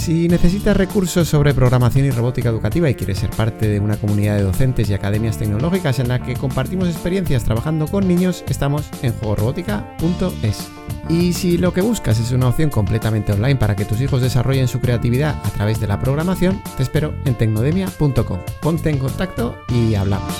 Si 0.00 0.28
necesitas 0.28 0.74
recursos 0.74 1.28
sobre 1.28 1.52
programación 1.52 2.06
y 2.06 2.10
robótica 2.10 2.48
educativa 2.48 2.88
y 2.88 2.94
quieres 2.94 3.18
ser 3.18 3.28
parte 3.28 3.68
de 3.68 3.80
una 3.80 3.98
comunidad 3.98 4.36
de 4.36 4.44
docentes 4.44 4.88
y 4.88 4.94
academias 4.94 5.36
tecnológicas 5.36 5.98
en 5.98 6.08
la 6.08 6.22
que 6.22 6.34
compartimos 6.34 6.88
experiencias 6.88 7.44
trabajando 7.44 7.86
con 7.86 8.08
niños, 8.08 8.42
estamos 8.48 8.88
en 9.02 9.12
juegorobótica.es. 9.12 10.68
Y 11.10 11.34
si 11.34 11.58
lo 11.58 11.74
que 11.74 11.82
buscas 11.82 12.18
es 12.18 12.32
una 12.32 12.48
opción 12.48 12.70
completamente 12.70 13.32
online 13.32 13.56
para 13.56 13.76
que 13.76 13.84
tus 13.84 14.00
hijos 14.00 14.22
desarrollen 14.22 14.68
su 14.68 14.80
creatividad 14.80 15.38
a 15.44 15.50
través 15.50 15.78
de 15.80 15.86
la 15.86 16.00
programación, 16.00 16.62
te 16.78 16.82
espero 16.82 17.14
en 17.26 17.34
tecnodemia.com. 17.34 18.38
Ponte 18.62 18.88
en 18.88 18.98
contacto 18.98 19.58
y 19.68 19.96
hablamos. 19.96 20.32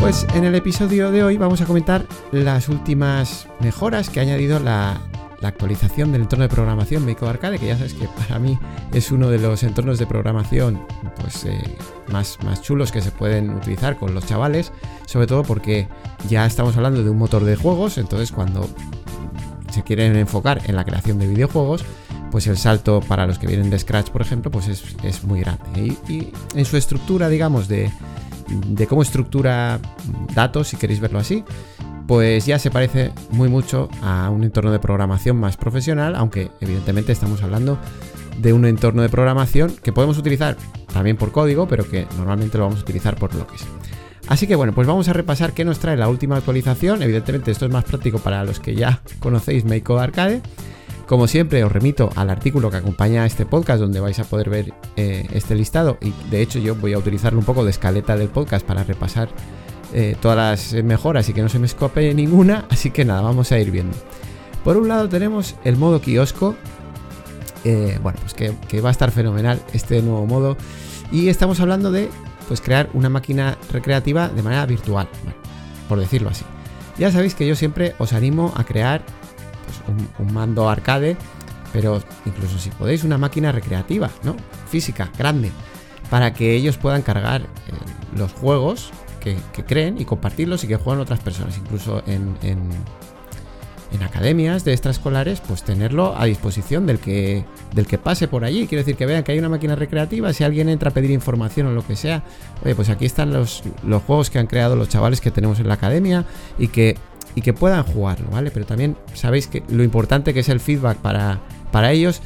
Pues 0.00 0.26
en 0.34 0.44
el 0.44 0.56
episodio 0.56 1.12
de 1.12 1.22
hoy 1.22 1.36
vamos 1.36 1.60
a 1.60 1.66
comentar 1.66 2.04
las 2.32 2.68
últimas 2.68 3.46
mejoras 3.60 4.10
que 4.10 4.18
ha 4.18 4.24
añadido 4.24 4.58
la 4.58 5.00
la 5.40 5.48
actualización 5.48 6.12
del 6.12 6.22
entorno 6.22 6.44
de 6.44 6.48
programación 6.48 7.06
Make 7.06 7.24
Arcade, 7.24 7.58
que 7.58 7.66
ya 7.66 7.76
sabes 7.76 7.94
que 7.94 8.08
para 8.08 8.38
mí 8.38 8.58
es 8.92 9.12
uno 9.12 9.28
de 9.28 9.38
los 9.38 9.62
entornos 9.62 9.98
de 9.98 10.06
programación 10.06 10.84
pues, 11.20 11.44
eh, 11.44 11.76
más, 12.12 12.38
más 12.44 12.62
chulos 12.62 12.90
que 12.90 13.00
se 13.00 13.10
pueden 13.10 13.50
utilizar 13.50 13.96
con 13.96 14.14
los 14.14 14.26
chavales, 14.26 14.72
sobre 15.06 15.26
todo 15.26 15.44
porque 15.44 15.88
ya 16.28 16.44
estamos 16.46 16.76
hablando 16.76 17.02
de 17.02 17.10
un 17.10 17.18
motor 17.18 17.44
de 17.44 17.56
juegos, 17.56 17.98
entonces 17.98 18.32
cuando 18.32 18.68
se 19.70 19.82
quieren 19.82 20.16
enfocar 20.16 20.62
en 20.66 20.76
la 20.76 20.84
creación 20.84 21.18
de 21.18 21.28
videojuegos, 21.28 21.84
pues 22.30 22.46
el 22.46 22.56
salto 22.56 23.00
para 23.00 23.26
los 23.26 23.38
que 23.38 23.46
vienen 23.46 23.70
de 23.70 23.78
Scratch, 23.78 24.10
por 24.10 24.22
ejemplo, 24.22 24.50
pues 24.50 24.68
es, 24.68 25.24
muy 25.24 25.40
grande. 25.40 25.96
Y, 26.08 26.32
en 26.54 26.64
su 26.64 26.76
estructura, 26.76 27.28
digamos, 27.28 27.68
de, 27.68 27.90
de 28.48 28.86
cómo 28.86 29.02
estructura 29.02 29.80
datos, 30.34 30.68
si 30.68 30.76
queréis 30.76 31.00
verlo 31.00 31.18
así, 31.18 31.44
pues 32.08 32.46
ya 32.46 32.58
se 32.58 32.70
parece 32.70 33.12
muy 33.30 33.50
mucho 33.50 33.90
a 34.02 34.30
un 34.30 34.42
entorno 34.42 34.72
de 34.72 34.78
programación 34.78 35.36
más 35.36 35.58
profesional, 35.58 36.16
aunque 36.16 36.50
evidentemente 36.62 37.12
estamos 37.12 37.42
hablando 37.42 37.78
de 38.38 38.54
un 38.54 38.64
entorno 38.64 39.02
de 39.02 39.10
programación 39.10 39.76
que 39.82 39.92
podemos 39.92 40.16
utilizar 40.16 40.56
también 40.90 41.18
por 41.18 41.32
código, 41.32 41.68
pero 41.68 41.86
que 41.86 42.06
normalmente 42.16 42.56
lo 42.56 42.64
vamos 42.64 42.80
a 42.80 42.82
utilizar 42.82 43.16
por 43.16 43.34
bloques. 43.34 43.62
Así 44.26 44.46
que 44.46 44.56
bueno, 44.56 44.72
pues 44.74 44.88
vamos 44.88 45.08
a 45.08 45.12
repasar 45.12 45.52
qué 45.52 45.66
nos 45.66 45.80
trae 45.80 45.98
la 45.98 46.08
última 46.08 46.36
actualización. 46.38 47.02
Evidentemente 47.02 47.50
esto 47.50 47.66
es 47.66 47.72
más 47.72 47.84
práctico 47.84 48.18
para 48.20 48.42
los 48.42 48.58
que 48.58 48.74
ya 48.74 49.02
conocéis 49.20 49.66
MakeCode 49.66 50.02
Arcade. 50.02 50.42
Como 51.06 51.26
siempre 51.26 51.62
os 51.62 51.70
remito 51.70 52.08
al 52.16 52.30
artículo 52.30 52.70
que 52.70 52.78
acompaña 52.78 53.24
a 53.24 53.26
este 53.26 53.44
podcast 53.44 53.80
donde 53.80 54.00
vais 54.00 54.18
a 54.18 54.24
poder 54.24 54.48
ver 54.48 54.72
eh, 54.96 55.26
este 55.32 55.54
listado 55.54 55.98
y 56.00 56.14
de 56.30 56.40
hecho 56.40 56.58
yo 56.58 56.74
voy 56.74 56.94
a 56.94 56.98
utilizarlo 56.98 57.38
un 57.38 57.44
poco 57.44 57.64
de 57.64 57.70
escaleta 57.70 58.16
del 58.16 58.28
podcast 58.28 58.66
para 58.66 58.84
repasar 58.84 59.28
eh, 59.94 60.16
todas 60.20 60.36
las 60.36 60.84
mejoras 60.84 61.28
y 61.28 61.32
que 61.32 61.42
no 61.42 61.48
se 61.48 61.58
me 61.58 61.66
escope 61.66 62.12
ninguna, 62.14 62.66
así 62.70 62.90
que 62.90 63.04
nada, 63.04 63.22
vamos 63.22 63.52
a 63.52 63.58
ir 63.58 63.70
viendo. 63.70 63.96
Por 64.62 64.76
un 64.76 64.88
lado 64.88 65.08
tenemos 65.08 65.54
el 65.64 65.76
modo 65.76 66.00
kiosco, 66.00 66.54
eh, 67.64 67.98
bueno, 68.02 68.18
pues 68.20 68.34
que, 68.34 68.80
va 68.80 68.90
a 68.90 68.92
estar 68.92 69.10
fenomenal 69.10 69.62
este 69.72 70.02
nuevo 70.02 70.26
modo, 70.26 70.56
y 71.10 71.28
estamos 71.28 71.60
hablando 71.60 71.90
de 71.90 72.10
pues 72.48 72.60
crear 72.60 72.90
una 72.92 73.08
máquina 73.08 73.56
recreativa 73.72 74.28
de 74.28 74.42
manera 74.42 74.66
virtual, 74.66 75.08
por 75.88 75.98
decirlo 75.98 76.28
así. 76.28 76.44
Ya 76.98 77.10
sabéis 77.10 77.34
que 77.34 77.46
yo 77.46 77.54
siempre 77.54 77.94
os 77.98 78.12
animo 78.12 78.52
a 78.56 78.64
crear 78.64 79.02
pues, 79.64 79.98
un, 80.18 80.34
mando 80.34 80.68
arcade, 80.68 81.16
pero 81.72 82.02
incluso 82.26 82.58
si 82.58 82.68
podéis 82.70 83.04
una 83.04 83.16
máquina 83.16 83.52
recreativa, 83.52 84.10
¿no? 84.22 84.36
Física, 84.68 85.10
grande, 85.16 85.50
para 86.10 86.34
que 86.34 86.54
ellos 86.54 86.76
puedan 86.76 87.00
cargar 87.00 87.42
eh, 87.42 87.46
los 88.16 88.32
juegos 88.32 88.90
que, 89.18 89.36
creen 89.66 90.00
y 90.00 90.04
compartirlos 90.04 90.64
y 90.64 90.68
que 90.68 90.76
juegan 90.76 91.00
otras 91.00 91.20
personas. 91.20 91.58
Incluso 91.58 92.02
en, 92.06 92.36
en, 92.42 92.68
academias 94.02 94.64
de 94.64 94.72
extraescolares, 94.72 95.40
pues 95.40 95.64
tenerlo 95.64 96.16
a 96.16 96.24
disposición 96.24 96.86
del 96.86 96.98
que, 96.98 97.44
del 97.74 97.86
que 97.86 97.98
pase 97.98 98.28
por 98.28 98.44
allí. 98.44 98.66
Quiero 98.66 98.80
decir 98.82 98.96
que 98.96 99.06
vean 99.06 99.24
que 99.24 99.32
hay 99.32 99.38
una 99.38 99.48
máquina 99.48 99.74
recreativa, 99.74 100.32
si 100.32 100.44
alguien 100.44 100.68
entra 100.68 100.90
a 100.90 100.94
pedir 100.94 101.10
información 101.10 101.66
o 101.66 101.72
lo 101.72 101.84
que 101.86 101.96
sea, 101.96 102.22
oye, 102.64 102.74
pues 102.74 102.88
aquí 102.90 103.06
están 103.06 103.32
los, 103.32 103.62
los 103.84 104.02
juegos 104.02 104.30
que 104.30 104.38
han 104.38 104.46
creado 104.46 104.76
los 104.76 104.88
chavales 104.88 105.20
que 105.20 105.30
tenemos 105.30 105.58
en 105.58 105.68
la 105.68 105.74
academia 105.74 106.24
y 106.58 106.68
que, 106.68 106.96
y 107.34 107.42
que 107.42 107.52
puedan 107.52 107.82
jugarlo, 107.82 108.30
¿vale? 108.30 108.50
Pero 108.50 108.66
también 108.66 108.96
sabéis 109.14 109.48
que 109.48 109.62
lo 109.68 109.82
importante 109.82 110.32
que 110.32 110.40
es 110.40 110.48
el 110.48 110.60
feedback 110.60 110.98
para, 110.98 111.40
para 111.72 111.90
ellos. 111.92 112.22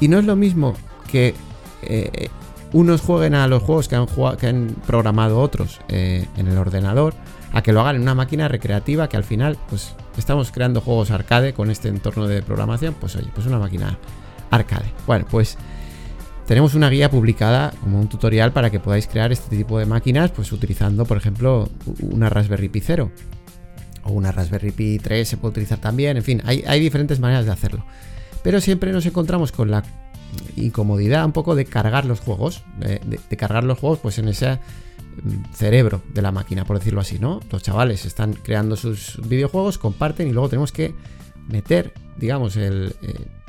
Y 0.00 0.08
no 0.08 0.18
es 0.18 0.24
lo 0.24 0.34
mismo 0.34 0.74
que 1.10 1.34
eh, 1.82 2.28
unos 2.72 3.00
jueguen 3.00 3.34
a 3.34 3.46
los 3.46 3.62
juegos 3.62 3.88
que 3.88 3.96
han, 3.96 4.76
programado 4.86 5.40
otros 5.40 5.80
eh, 5.88 6.26
en 6.36 6.46
el 6.46 6.58
ordenador, 6.58 7.14
a 7.52 7.62
que 7.62 7.72
lo 7.72 7.80
hagan 7.80 7.96
en 7.96 8.02
una 8.02 8.14
máquina 8.14 8.48
recreativa 8.48 9.08
que 9.08 9.16
al 9.16 9.24
final, 9.24 9.58
pues 9.68 9.94
estamos 10.16 10.52
creando 10.52 10.80
juegos 10.80 11.10
arcade 11.10 11.52
con 11.52 11.70
este 11.70 11.88
entorno 11.88 12.28
de 12.28 12.42
programación, 12.42 12.94
pues 12.94 13.16
oye, 13.16 13.28
pues 13.34 13.46
una 13.46 13.58
máquina 13.58 13.98
arcade. 14.50 14.92
Bueno, 15.06 15.26
pues 15.28 15.58
tenemos 16.46 16.74
una 16.74 16.88
guía 16.90 17.10
publicada 17.10 17.72
como 17.80 18.00
un 18.00 18.08
tutorial 18.08 18.52
para 18.52 18.70
que 18.70 18.80
podáis 18.80 19.06
crear 19.06 19.32
este 19.32 19.56
tipo 19.56 19.78
de 19.78 19.86
máquinas, 19.86 20.30
pues 20.30 20.52
utilizando, 20.52 21.04
por 21.04 21.16
ejemplo, 21.16 21.68
una 22.00 22.28
Raspberry 22.28 22.68
Pi 22.68 22.80
0 22.80 23.10
o 24.04 24.12
una 24.12 24.32
Raspberry 24.32 24.70
Pi 24.70 24.98
3 24.98 25.28
se 25.28 25.36
puede 25.36 25.50
utilizar 25.50 25.78
también, 25.78 26.16
en 26.16 26.22
fin, 26.22 26.42
hay 26.44 26.80
diferentes 26.80 27.20
maneras 27.20 27.46
de 27.46 27.52
hacerlo. 27.52 27.84
Pero 28.42 28.60
siempre 28.60 28.92
nos 28.92 29.04
encontramos 29.06 29.52
con 29.52 29.70
la 29.70 29.82
incomodidad 30.56 31.24
un 31.24 31.32
poco 31.32 31.54
de 31.54 31.64
cargar 31.64 32.04
los 32.04 32.20
juegos, 32.20 32.62
de, 32.78 33.36
cargar 33.36 33.64
los 33.64 33.78
juegos 33.78 33.98
pues 34.00 34.18
en 34.18 34.28
ese 34.28 34.54
mm, 34.54 35.52
cerebro 35.52 36.02
de 36.12 36.22
la 36.22 36.32
máquina, 36.32 36.64
por 36.64 36.78
decirlo 36.78 37.00
así, 37.00 37.18
¿no? 37.18 37.40
Los 37.50 37.62
chavales 37.62 38.04
están 38.04 38.34
creando 38.34 38.76
sus 38.76 39.20
videojuegos, 39.28 39.78
comparten 39.78 40.28
y 40.28 40.32
luego 40.32 40.48
tenemos 40.48 40.72
que 40.72 40.94
meter, 41.48 41.92
digamos, 42.16 42.56
eh, 42.56 42.92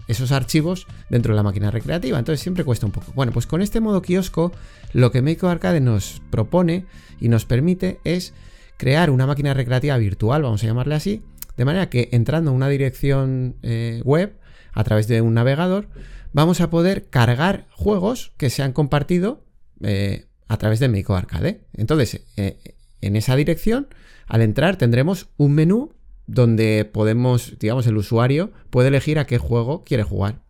esos 0.08 0.32
archivos 0.32 0.88
dentro 1.10 1.34
de 1.34 1.38
la 1.38 1.44
máquina 1.44 1.72
recreativa. 1.72 2.20
Entonces 2.20 2.42
siempre 2.42 2.64
cuesta 2.64 2.86
un 2.86 2.92
poco. 2.92 3.12
Bueno, 3.14 3.32
pues 3.32 3.48
con 3.48 3.62
este 3.62 3.80
modo 3.80 4.02
kiosco, 4.02 4.52
lo 4.94 5.12
que 5.12 5.22
Make 5.22 5.46
Arcade 5.48 5.80
nos 5.80 6.22
propone 6.30 6.86
y 7.20 7.30
nos 7.30 7.46
permite 7.46 8.00
es 8.04 8.34
crear 8.78 9.10
una 9.10 9.28
máquina 9.28 9.54
recreativa 9.54 9.98
virtual, 9.98 10.42
vamos 10.42 10.64
a 10.64 10.68
llamarle 10.68 10.96
así, 10.96 11.24
de 11.56 11.66
manera 11.66 11.90
que 11.90 12.10
entrando 12.12 12.52
a 12.52 12.54
una 12.54 12.68
dirección 12.68 13.56
eh, 13.62 14.02
web 14.04 14.36
a 14.74 14.84
través 14.84 15.08
de 15.08 15.22
un 15.22 15.34
navegador, 15.34 15.88
vamos 16.34 16.62
a 16.62 16.70
poder 16.70 17.10
cargar 17.10 17.68
juegos 17.72 18.34
que 18.38 18.50
se 18.50 18.64
han 18.64 18.74
compartido 18.74 19.44
eh, 19.82 20.26
a 20.48 20.58
través 20.58 20.80
de 20.80 20.90
Meiko 20.90 21.16
Arcade. 21.16 21.62
Entonces, 21.74 22.22
eh, 22.38 22.60
en 23.02 23.16
esa 23.16 23.36
dirección, 23.36 23.88
al 24.28 24.42
entrar 24.42 24.78
tendremos 24.78 25.30
un 25.38 25.54
menú 25.54 25.94
donde 26.28 26.90
podemos, 26.92 27.58
digamos, 27.60 27.88
el 27.88 27.98
usuario 27.98 28.52
puede 28.70 28.88
elegir 28.88 29.20
a 29.20 29.26
qué 29.26 29.38
juego 29.38 29.84
quiere 29.84 30.04
jugar. 30.04 30.42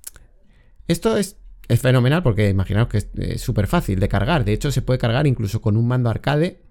Esto 0.88 1.18
es, 1.18 1.38
fenomenal 1.80 2.22
porque 2.22 2.50
imaginaos 2.50 2.90
que 2.90 2.98
es 2.98 3.42
súper 3.42 3.66
fácil 3.66 4.00
de 4.00 4.10
cargar. 4.10 4.44
De 4.44 4.52
hecho, 4.52 4.72
se 4.72 4.82
puede 4.82 5.00
cargar 5.00 5.26
incluso 5.26 5.62
con 5.62 5.78
un 5.78 5.88
mando 5.88 6.10
arcade. 6.10 6.62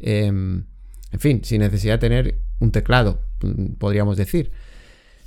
Em, 0.00 0.64
en 1.12 1.20
fin, 1.20 1.44
sin 1.44 1.60
necesidad 1.60 1.94
de 1.94 1.98
tener 1.98 2.38
un 2.58 2.72
teclado, 2.72 3.20
mm, 3.42 3.74
podríamos 3.74 4.16
decir. 4.16 4.50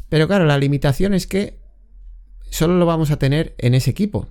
Pero 0.10 0.28
claro, 0.28 0.46
la 0.46 0.58
limitación 0.58 1.14
es 1.14 1.28
que 1.28 1.59
solo 2.50 2.78
lo 2.78 2.86
vamos 2.86 3.12
a 3.12 3.20
tener 3.20 3.56
en 3.58 3.76
ese 3.76 3.92
equipo. 3.92 4.28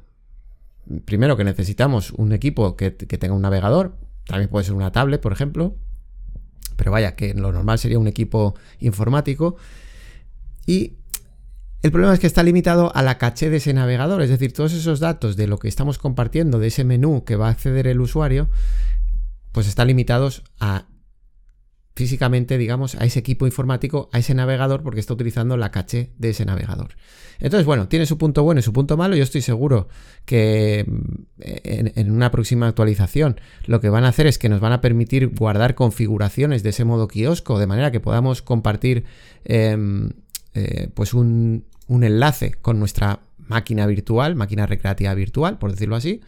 Primero 1.05 1.37
que 1.37 1.45
necesitamos 1.45 2.13
un 2.13 2.33
equipo 2.33 2.77
que, 2.77 2.91
tenga 2.91 3.35
un 3.35 3.43
navegador, 3.43 3.97
también 4.27 4.49
puede 4.49 4.65
ser 4.65 4.75
una 4.75 4.93
tablet, 4.93 5.21
por 5.21 5.33
ejemplo, 5.33 5.77
pero 6.77 6.93
vaya, 6.93 7.17
que 7.17 7.35
lo 7.35 7.53
normal 7.53 7.79
sería 7.79 7.99
un 7.99 8.07
equipo 8.07 8.55
informático. 8.81 9.57
Y 10.67 10.95
el 11.83 11.91
problema 11.93 12.15
es 12.15 12.21
que 12.21 12.27
está 12.27 12.43
limitado 12.43 12.95
a 12.95 13.03
la 13.03 13.19
caché 13.19 13.51
de 13.51 13.59
ese 13.59 13.73
navegador, 13.73 14.23
es 14.23 14.31
decir, 14.31 14.53
todos 14.53 14.73
esos 14.73 15.01
datos 15.01 15.37
de 15.37 15.47
lo 15.47 15.59
que 15.59 15.69
estamos 15.69 15.99
compartiendo, 15.99 16.59
de 16.59 16.69
ese 16.69 16.85
menú 16.85 17.25
que 17.25 17.37
va 17.37 17.49
a 17.49 17.51
acceder 17.51 17.87
el 17.87 18.01
usuario, 18.01 18.49
pues 19.53 19.67
están 19.67 19.89
limitados 19.89 20.43
a 20.61 20.87
físicamente, 21.99 22.59
digamos, 22.59 22.95
a 22.95 23.05
ese 23.05 23.19
equipo 23.19 23.45
informático, 23.45 24.09
a 24.13 24.21
ese 24.21 24.33
navegador, 24.33 24.85
porque 24.85 25.01
está 25.01 25.15
utilizando 25.15 25.57
la 25.57 25.73
caché 25.73 26.13
de 26.17 26.31
ese 26.31 26.45
navegador. 26.45 26.91
Entonces, 27.41 27.67
bueno, 27.67 27.89
tiene 27.89 28.07
su 28.07 28.19
punto 28.19 28.45
bueno 28.45 28.61
y 28.61 28.63
su 28.63 28.73
punto 28.73 28.97
malo. 28.97 29.17
Yo 29.17 29.25
estoy 29.25 29.43
seguro 29.43 29.89
que 30.25 30.85
mm, 30.87 31.43
en, 31.99 32.13
una 32.13 32.31
próxima 32.31 32.69
actualización 32.69 33.41
lo 33.67 33.81
que 33.81 33.89
van 33.89 34.05
a 34.05 34.09
hacer 34.11 34.29
es 34.29 34.39
que 34.39 34.49
nos 34.49 34.61
van 34.61 34.73
a 34.73 34.81
permitir 34.81 35.35
guardar 35.35 35.75
configuraciones 35.75 36.63
de 36.63 36.71
ese 36.71 36.85
modo 36.85 37.09
kiosco, 37.09 37.59
de 37.59 37.67
manera 37.67 37.91
que 37.91 37.99
podamos 37.99 38.43
compartir 38.43 39.03
em, 39.45 40.11
eh, 40.55 40.91
pues 40.95 41.15
un, 41.15 41.65
enlace 41.89 42.53
con 42.53 42.79
nuestra 42.79 43.23
máquina 43.39 43.87
virtual, 43.87 44.37
máquina 44.37 44.67
recreativa 44.67 45.13
virtual, 45.15 45.59
por 45.59 45.73
decirlo 45.73 45.97
así 45.97 46.21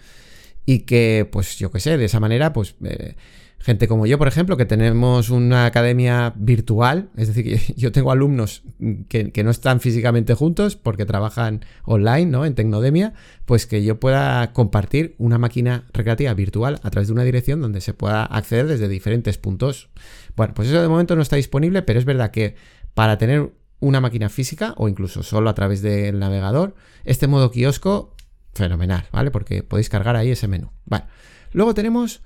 y 0.67 0.81
que, 0.81 1.29
pues 1.31 1.59
yo 1.59 1.71
qué 1.71 1.81
sé, 1.81 1.97
de 1.97 2.05
esa 2.05 2.21
manera, 2.21 2.53
pues 2.53 2.77
eh, 2.85 3.15
gente 3.61 3.89
como 3.89 4.07
yo, 4.07 4.17
por 4.19 4.27
ejemplo, 4.27 4.57
que 4.57 4.65
tenemos 4.65 5.29
una 5.29 5.67
academia 5.67 6.33
virtual, 6.35 7.11
es 7.17 7.29
decir, 7.29 7.45
que 7.45 7.75
yo 7.77 7.93
tengo 7.93 8.11
alumnos 8.11 8.63
que, 9.09 9.31
no 9.45 9.51
están 9.51 9.81
físicamente 9.81 10.35
juntos 10.35 10.77
porque 10.77 11.05
trabajan 11.05 11.65
online, 11.85 12.27
¿no? 12.27 12.47
En 12.47 12.55
Tecnodemia, 12.55 13.13
pues 13.45 13.67
que 13.67 13.85
yo 13.85 14.01
pueda 14.01 14.53
compartir 14.55 15.15
una 15.19 15.39
máquina 15.39 15.85
recreativa 15.93 16.33
virtual 16.33 16.81
a 16.83 16.91
través 16.91 17.09
de 17.09 17.13
una 17.13 17.25
dirección 17.25 17.61
donde 17.61 17.83
se 17.83 17.93
pueda 17.93 18.25
acceder 18.25 18.67
desde 18.67 18.89
diferentes 18.89 19.37
puntos. 19.37 19.91
Bueno, 20.37 20.55
pues 20.55 20.69
eso 20.69 20.81
de 20.81 20.89
momento 20.89 21.15
no 21.15 21.23
está 21.23 21.37
disponible, 21.37 21.83
pero 21.83 21.99
es 21.99 22.07
verdad 22.07 22.31
que 22.31 22.57
para 22.95 23.19
tener 23.19 23.53
una 23.79 24.01
máquina 24.01 24.31
física 24.31 24.75
o 24.79 24.89
incluso 24.89 25.23
solo 25.23 25.51
a 25.51 25.55
través 25.55 25.83
del 25.83 26.19
navegador, 26.19 26.75
este 27.05 27.27
modo 27.27 27.51
kiosco 27.51 28.15
fenomenal, 28.55 29.05
¿vale? 29.13 29.31
Porque 29.31 29.63
podéis 29.63 29.91
cargar 29.91 30.17
ahí 30.17 30.31
ese 30.31 30.49
menú. 30.49 30.71
Vale. 30.87 31.05
Luego 31.53 31.75
tenemos 31.75 32.23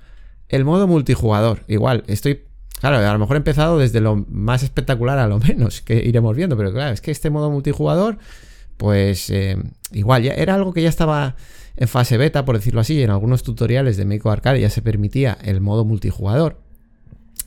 el 0.49 0.64
modo 0.64 0.87
multijugador. 0.87 1.61
Igual, 1.69 2.05
estoy. 2.06 2.43
Claro, 2.81 2.96
a 2.99 3.12
lo 3.12 3.19
mejor 3.19 3.37
he 3.37 3.38
empezado 3.38 3.79
desde 3.79 4.00
lo 4.00 4.26
más 4.29 4.62
espectacular 4.62 5.19
a 5.19 5.26
lo 5.26 5.38
menos, 5.41 5.81
que 5.81 5.96
iremos 6.05 6.37
viendo, 6.37 6.56
pero 6.56 6.73
claro, 6.73 6.93
es 6.93 7.00
que 7.00 7.11
este 7.11 7.31
modo 7.31 7.50
multijugador, 7.50 8.19
pues 8.76 9.31
eh, 9.31 9.56
igual, 9.93 10.23
ya 10.23 10.32
era 10.35 10.55
algo 10.55 10.73
que 10.73 10.82
ya 10.82 10.88
estaba 10.88 11.37
en 11.76 11.88
fase 11.88 12.17
beta, 12.19 12.44
por 12.44 12.56
decirlo 12.56 12.81
así, 12.81 13.02
en 13.02 13.11
algunos 13.11 13.43
tutoriales 13.43 13.96
de 13.96 14.05
Meiko 14.05 14.31
Arcade 14.31 14.61
ya 14.61 14.70
se 14.70 14.82
permitía 14.82 15.38
el 15.43 15.61
modo 15.61 15.85
multijugador. 15.85 16.61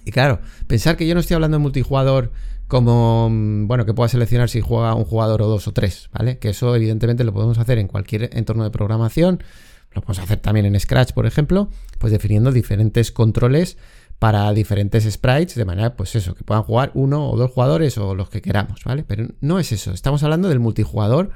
Y 0.06 0.12
claro, 0.12 0.40
pensar 0.68 0.98
que 0.98 1.08
yo 1.08 1.14
no 1.14 1.20
estoy 1.20 1.36
hablando 1.36 1.58
de 1.58 1.64
multijugador 1.64 2.32
como, 2.68 3.30
mm, 3.30 3.68
bueno, 3.68 3.86
que 3.86 3.94
pueda 3.94 4.10
seleccionar 4.10 4.50
si 4.50 4.62
juega 4.62 4.94
un 4.96 5.06
jugador 5.06 5.42
o 5.42 5.48
dos 5.48 5.68
o 5.68 5.74
tres, 5.74 6.10
¿vale? 6.12 6.38
Que 6.40 6.50
eso 6.50 6.76
evidentemente 6.76 7.24
lo 7.24 7.34
podemos 7.34 7.58
hacer 7.58 7.78
en 7.78 7.88
cualquier 7.88 8.30
entorno 8.34 8.64
de 8.64 8.72
programación, 8.72 9.44
lo 9.92 10.02
podemos 10.02 10.20
hacer 10.20 10.40
también 10.40 10.66
en 10.66 10.80
Scratch, 10.80 11.14
por 11.14 11.26
ejemplo, 11.26 11.70
pues 11.98 12.12
definiendo 12.12 12.52
diferentes 12.52 13.12
controles 13.12 13.78
para 14.20 14.52
diferentes 14.54 15.04
sprites, 15.12 15.56
de 15.56 15.66
manera, 15.66 15.96
pues 15.96 16.16
eso, 16.16 16.34
que 16.34 16.44
puedan 16.44 16.64
jugar 16.64 16.92
uno 16.96 17.30
o 17.30 17.38
dos 17.38 17.52
jugadores 17.52 17.98
o 17.98 18.16
los 18.16 18.30
que 18.30 18.42
queramos, 18.42 18.84
¿vale? 18.84 19.04
Pero 19.04 19.28
no 19.42 19.60
es 19.60 19.72
eso, 19.72 19.92
estamos 19.92 20.24
hablando 20.24 20.50
del 20.50 20.60
multijugador, 20.60 21.32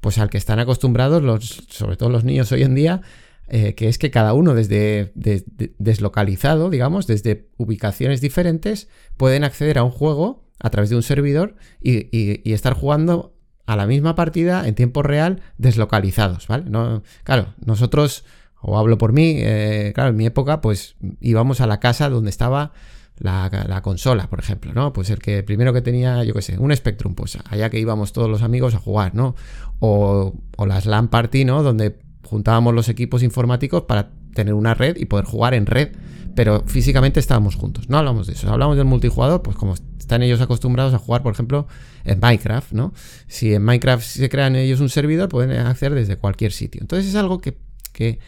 pues 0.00 0.18
al 0.18 0.30
que 0.30 0.38
están 0.38 0.58
acostumbrados, 0.58 1.22
los, 1.22 1.64
sobre 1.68 1.96
todo 1.96 2.10
los 2.10 2.24
niños 2.24 2.50
hoy 2.52 2.62
en 2.62 2.74
día, 2.74 3.02
eh, 3.48 3.74
que 3.74 3.88
es 3.88 3.98
que 3.98 4.10
cada 4.10 4.32
uno 4.34 4.54
desde 4.54 5.12
deslocalizado, 5.14 6.68
digamos, 6.68 7.06
desde 7.06 7.48
ubicaciones 7.56 8.20
diferentes, 8.20 8.88
pueden 9.16 9.44
acceder 9.44 9.78
a 9.78 9.84
un 9.84 9.92
juego 9.92 10.44
a 10.58 10.70
través 10.70 10.90
de 10.90 10.96
un 10.96 11.02
servidor 11.02 11.54
y, 11.80 12.52
estar 12.52 12.72
jugando 12.72 13.35
a 13.66 13.76
la 13.76 13.86
misma 13.86 14.14
partida 14.14 14.66
en 14.66 14.74
tiempo 14.74 15.02
real 15.02 15.40
deslocalizados, 15.58 16.46
¿vale? 16.46 16.64
No, 16.70 17.02
claro, 17.24 17.54
nosotros, 17.64 18.24
o 18.60 18.78
hablo 18.78 18.96
por 18.96 19.12
mí, 19.12 19.34
eh, 19.38 19.92
claro, 19.94 20.10
en 20.10 20.16
mi 20.16 20.26
época, 20.26 20.60
pues 20.60 20.96
íbamos 21.20 21.60
a 21.60 21.66
la 21.66 21.80
casa 21.80 22.08
donde 22.08 22.30
estaba 22.30 22.72
la, 23.18 23.80
consola, 23.82 24.28
por 24.28 24.38
ejemplo, 24.38 24.72
¿no? 24.72 24.92
Pues 24.92 25.10
el 25.10 25.18
que 25.18 25.42
primero 25.42 25.72
que 25.72 25.82
tenía, 25.82 26.22
yo 26.24 26.34
qué 26.34 26.42
sé, 26.42 26.58
un 26.58 26.74
Spectrum, 26.74 27.14
pues 27.14 27.38
allá 27.48 27.70
que 27.70 27.80
íbamos 27.80 28.12
todos 28.12 28.30
los 28.30 28.42
amigos 28.42 28.74
a 28.74 28.78
jugar, 28.78 29.14
¿no? 29.14 29.34
O, 29.80 30.34
o 30.56 30.66
las 30.66 30.86
LAN 30.86 31.08
Party, 31.08 31.44
¿no? 31.44 31.62
Donde 31.62 31.98
juntábamos 32.24 32.74
los 32.74 32.88
equipos 32.88 33.22
informáticos 33.22 33.82
para 33.82 34.10
tener 34.36 34.54
una 34.54 34.74
red 34.74 34.96
y 34.96 35.06
poder 35.06 35.24
jugar 35.24 35.54
en 35.54 35.66
red, 35.66 35.88
pero 36.36 36.62
físicamente 36.66 37.18
estábamos 37.18 37.56
juntos. 37.56 37.88
No 37.88 37.98
hablamos 37.98 38.28
de 38.28 38.34
eso, 38.34 38.48
hablamos 38.52 38.76
del 38.76 38.86
multijugador, 38.86 39.42
pues 39.42 39.56
como 39.56 39.74
están 39.98 40.22
ellos 40.22 40.40
acostumbrados 40.40 40.94
a 40.94 40.98
jugar, 40.98 41.24
por 41.24 41.32
ejemplo, 41.32 41.66
en 42.04 42.20
Minecraft, 42.20 42.72
¿no? 42.72 42.94
Si 43.26 43.52
en 43.52 43.62
Minecraft 43.64 44.04
se 44.04 44.28
crean 44.28 44.54
ellos 44.54 44.78
un 44.78 44.88
servidor, 44.88 45.28
pueden 45.28 45.50
hacer 45.50 45.94
desde 45.94 46.16
cualquier 46.16 46.52
sitio. 46.52 46.80
Entonces 46.80 47.08
es 47.08 47.16
algo 47.16 47.40
que, 47.40 47.58
que, 47.92 48.20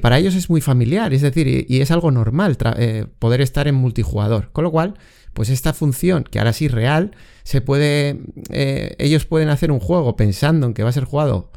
para 0.00 0.18
ellos 0.18 0.34
es 0.34 0.50
muy 0.50 0.60
familiar, 0.60 1.14
es 1.14 1.22
decir, 1.22 1.48
y, 1.48 1.80
es 1.80 1.90
algo 1.90 2.10
normal 2.10 2.56
eh, 2.76 3.06
poder 3.18 3.40
estar 3.40 3.66
en 3.66 3.74
multijugador. 3.74 4.52
Con 4.52 4.62
lo 4.62 4.70
cual, 4.70 4.94
pues 5.32 5.48
esta 5.48 5.72
función, 5.72 6.24
que 6.24 6.38
ahora 6.38 6.52
sí 6.52 6.68
real, 6.68 7.12
se 7.42 7.60
puede. 7.60 8.20
Eh, 8.50 8.94
ellos 8.98 9.24
pueden 9.24 9.48
hacer 9.48 9.72
un 9.72 9.80
juego 9.80 10.14
pensando 10.14 10.66
en 10.66 10.74
que 10.74 10.82
va 10.82 10.90
a 10.90 10.92
ser 10.92 11.04
jugado 11.04 11.50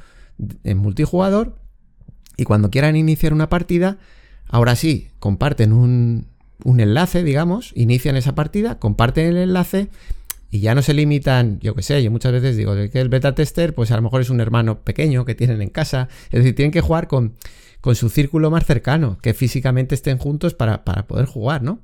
en 0.63 0.77
multijugador. 0.77 1.59
Y 2.39 2.45
cuando 2.45 2.71
quieran 2.71 2.95
iniciar 2.95 3.33
una 3.33 3.49
partida, 3.49 3.97
ahora 4.47 4.77
sí, 4.77 5.09
comparten 5.19 5.73
un, 5.73 6.25
un 6.63 6.79
enlace, 6.79 7.21
digamos, 7.21 7.73
inician 7.75 8.15
esa 8.15 8.33
partida, 8.33 8.79
comparten 8.79 9.25
el 9.25 9.35
enlace 9.35 9.89
y 10.49 10.61
ya 10.61 10.73
no 10.73 10.81
se 10.81 10.93
limitan, 10.93 11.59
yo 11.59 11.75
qué 11.75 11.83
sé, 11.83 12.01
yo 12.01 12.11
muchas 12.11 12.31
veces 12.31 12.55
digo 12.55 12.75
que 12.93 13.01
el 13.01 13.09
beta 13.09 13.35
tester, 13.35 13.75
pues 13.75 13.91
a 13.91 13.97
lo 13.97 14.03
mejor 14.03 14.21
es 14.21 14.29
un 14.29 14.39
hermano 14.39 14.79
pequeño 14.85 15.25
que 15.25 15.35
tienen 15.35 15.61
en 15.61 15.67
casa, 15.67 16.07
es 16.31 16.39
decir, 16.39 16.55
tienen 16.55 16.71
que 16.71 16.79
jugar 16.79 17.09
con, 17.09 17.33
con 17.81 17.95
su 17.95 18.07
círculo 18.07 18.49
más 18.49 18.65
cercano, 18.65 19.17
que 19.21 19.33
físicamente 19.33 19.93
estén 19.93 20.17
juntos 20.17 20.53
para, 20.53 20.85
para, 20.85 21.07
poder 21.07 21.25
jugar, 21.25 21.61
¿no? 21.61 21.81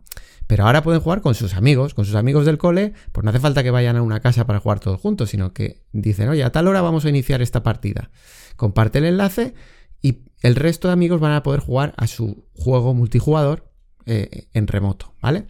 Pero 0.47 0.67
ahora 0.67 0.83
pueden 0.83 1.01
jugar 1.01 1.19
con 1.19 1.35
sus 1.35 1.53
amigos, 1.55 1.93
con 1.93 2.05
sus 2.05 2.15
amigos 2.15 2.45
del 2.45 2.57
cole, 2.57 2.93
pues 3.11 3.25
no 3.25 3.29
hace 3.29 3.41
falta 3.41 3.61
que 3.61 3.71
vayan 3.71 3.97
a 3.97 4.01
una 4.01 4.21
casa 4.21 4.47
para 4.47 4.61
jugar 4.61 4.79
todos 4.79 5.01
juntos, 5.01 5.31
sino 5.31 5.51
que 5.51 5.81
dicen, 5.91 6.29
oye, 6.29 6.45
a 6.45 6.53
tal 6.53 6.69
hora 6.69 6.79
vamos 6.79 7.03
a 7.03 7.09
iniciar 7.09 7.41
esta 7.41 7.61
partida. 7.61 8.09
Comparte 8.55 8.99
el 8.99 9.05
enlace 9.05 9.53
el 10.45 10.55
resto 10.55 10.89
de 10.89 10.93
amigos 10.93 11.19
van 11.19 11.31
a 11.31 11.41
poder 11.41 11.59
jugar 11.59 11.95
a 11.97 12.05
su 12.05 12.45
juego 12.53 12.93
multijugador 12.93 13.67
eh, 14.05 14.47
en 14.53 14.67
remoto, 14.67 15.15
¿vale? 15.19 15.45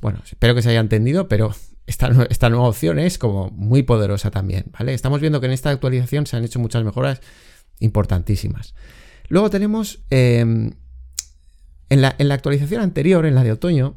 Bueno, 0.00 0.22
espero 0.24 0.54
que 0.54 0.62
se 0.62 0.70
haya 0.70 0.78
entendido, 0.78 1.26
pero 1.26 1.52
esta, 1.86 2.08
nueva 2.48 2.68
opción 2.68 3.00
es 3.00 3.18
como 3.18 3.50
muy 3.50 3.82
poderosa 3.82 4.30
también, 4.30 4.66
¿vale? 4.78 4.94
Estamos 4.94 5.20
viendo 5.20 5.40
que 5.40 5.46
en 5.46 5.52
esta 5.52 5.70
actualización 5.70 6.26
se 6.26 6.36
han 6.36 6.44
hecho 6.44 6.60
muchas 6.60 6.84
mejoras 6.84 7.20
importantísimas. 7.80 8.76
Luego 9.28 9.50
tenemos, 9.50 10.04
em, 10.10 10.74
en, 11.88 12.00
la, 12.00 12.14
actualización 12.32 12.82
anterior, 12.82 13.26
en 13.26 13.34
la 13.34 13.42
de 13.42 13.50
otoño, 13.50 13.96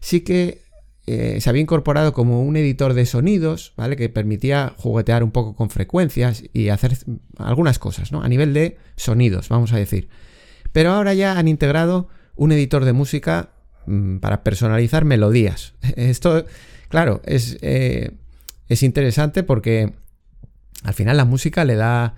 sí 0.00 0.20
que 0.20 0.64
eh, 1.10 1.40
se 1.40 1.48
había 1.48 1.62
incorporado 1.62 2.12
como 2.12 2.42
un 2.42 2.56
editor 2.56 2.92
de 2.92 3.06
sonidos, 3.06 3.72
¿vale? 3.76 3.96
Que 3.96 4.10
permitía 4.10 4.74
juguetear 4.76 5.24
un 5.24 5.30
poco 5.30 5.56
con 5.56 5.70
frecuencias 5.70 6.44
y 6.52 6.68
hacer 6.68 6.98
algunas 7.38 7.78
cosas, 7.78 8.12
¿no? 8.12 8.22
A 8.22 8.28
nivel 8.28 8.52
de 8.52 8.76
sonidos, 8.96 9.48
vamos 9.48 9.72
a 9.72 9.78
decir. 9.78 10.10
Pero 10.72 10.90
ahora 10.90 11.14
ya 11.14 11.38
han 11.38 11.48
integrado 11.48 12.08
un 12.36 12.52
editor 12.52 12.84
de 12.84 12.92
música 12.92 13.52
mm, 13.86 14.18
para 14.18 14.44
personalizar 14.44 15.06
melodías. 15.06 15.72
Esto, 15.96 16.44
claro, 16.90 17.22
es, 17.24 17.56
eh, 17.62 18.12
es 18.68 18.82
interesante 18.82 19.42
porque 19.42 19.94
al 20.84 20.92
final 20.92 21.16
la 21.16 21.24
música 21.24 21.64
le 21.64 21.76
da, 21.76 22.16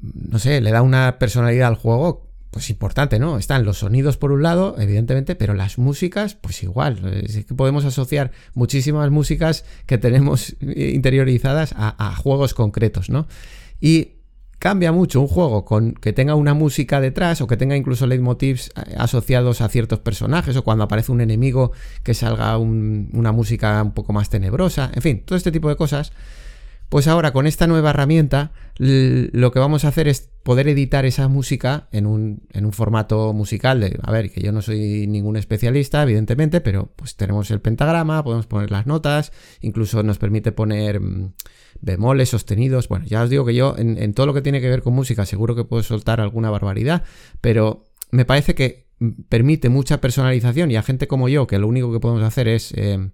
no 0.00 0.40
sé, 0.40 0.60
le 0.60 0.72
da 0.72 0.82
una 0.82 1.20
personalidad 1.20 1.68
al 1.68 1.76
juego 1.76 2.25
pues 2.56 2.70
importante, 2.70 3.18
¿no? 3.18 3.36
Están 3.36 3.66
los 3.66 3.80
sonidos 3.80 4.16
por 4.16 4.32
un 4.32 4.42
lado, 4.42 4.76
evidentemente, 4.78 5.34
pero 5.34 5.52
las 5.52 5.76
músicas, 5.76 6.36
pues 6.36 6.62
igual. 6.62 7.22
Es 7.22 7.44
que 7.44 7.54
podemos 7.54 7.84
asociar 7.84 8.32
muchísimas 8.54 9.10
músicas 9.10 9.66
que 9.84 9.98
tenemos 9.98 10.56
interiorizadas 10.62 11.74
a, 11.76 11.94
a 11.98 12.16
juegos 12.16 12.54
concretos, 12.54 13.10
¿no? 13.10 13.28
Y 13.78 14.12
cambia 14.58 14.90
mucho 14.90 15.20
un 15.20 15.28
juego 15.28 15.66
con 15.66 15.92
que 15.92 16.14
tenga 16.14 16.34
una 16.34 16.54
música 16.54 16.98
detrás 16.98 17.42
o 17.42 17.46
que 17.46 17.58
tenga 17.58 17.76
incluso 17.76 18.06
leitmotivs 18.06 18.68
eh, 18.68 18.94
asociados 18.96 19.60
a 19.60 19.68
ciertos 19.68 19.98
personajes 19.98 20.56
o 20.56 20.64
cuando 20.64 20.84
aparece 20.84 21.12
un 21.12 21.20
enemigo 21.20 21.72
que 22.04 22.14
salga 22.14 22.56
una 22.56 23.32
música 23.32 23.82
un 23.82 23.92
poco 23.92 24.14
más 24.14 24.30
tenebrosa, 24.30 24.90
en 24.94 25.02
fin, 25.02 25.22
todo 25.26 25.36
este 25.36 25.52
tipo 25.52 25.68
de 25.68 25.76
cosas. 25.76 26.10
Pues 26.88 27.08
ahora 27.08 27.32
con 27.32 27.46
esta 27.46 27.66
nueva 27.66 27.90
herramienta 27.90 28.52
lo 28.78 29.52
que 29.52 29.58
vamos 29.58 29.84
a 29.84 29.88
hacer 29.88 30.06
es 30.06 30.30
poder 30.42 30.68
editar 30.68 31.04
esa 31.04 31.26
música 31.28 31.88
en 31.90 32.06
un, 32.06 32.42
en 32.52 32.66
un 32.66 32.72
formato 32.72 33.32
musical 33.32 33.80
de, 33.80 33.98
a 34.02 34.12
ver, 34.12 34.30
que 34.30 34.40
yo 34.40 34.52
no 34.52 34.62
soy 34.62 35.06
ningún 35.08 35.36
especialista, 35.36 36.02
evidentemente, 36.02 36.60
pero 36.60 36.92
pues 36.94 37.16
tenemos 37.16 37.50
el 37.50 37.60
pentagrama, 37.60 38.22
podemos 38.22 38.46
poner 38.46 38.70
las 38.70 38.86
notas, 38.86 39.32
incluso 39.60 40.02
nos 40.02 40.18
permite 40.18 40.52
poner 40.52 41.00
mm, 41.00 41.32
bemoles 41.80 42.28
sostenidos. 42.28 42.88
Bueno, 42.88 43.06
ya 43.06 43.22
os 43.22 43.30
digo 43.30 43.44
que 43.44 43.54
yo 43.54 43.74
en, 43.76 44.14
todo 44.14 44.26
lo 44.26 44.34
que 44.34 44.42
tiene 44.42 44.60
que 44.60 44.68
ver 44.68 44.82
con 44.82 44.94
música 44.94 45.26
seguro 45.26 45.56
que 45.56 45.64
puedo 45.64 45.82
soltar 45.82 46.20
alguna 46.20 46.50
barbaridad, 46.50 47.02
pero 47.40 47.86
me 48.12 48.24
parece 48.24 48.54
que 48.54 48.86
permite 49.28 49.68
mucha 49.68 50.00
personalización 50.00 50.70
y 50.70 50.76
a 50.76 50.82
gente 50.82 51.08
como 51.08 51.28
yo, 51.28 51.46
que 51.46 51.58
lo 51.58 51.66
único 51.66 51.92
que 51.92 52.00
podemos 52.00 52.22
hacer 52.22 52.46
es 52.46 52.72
eh, 52.76 53.10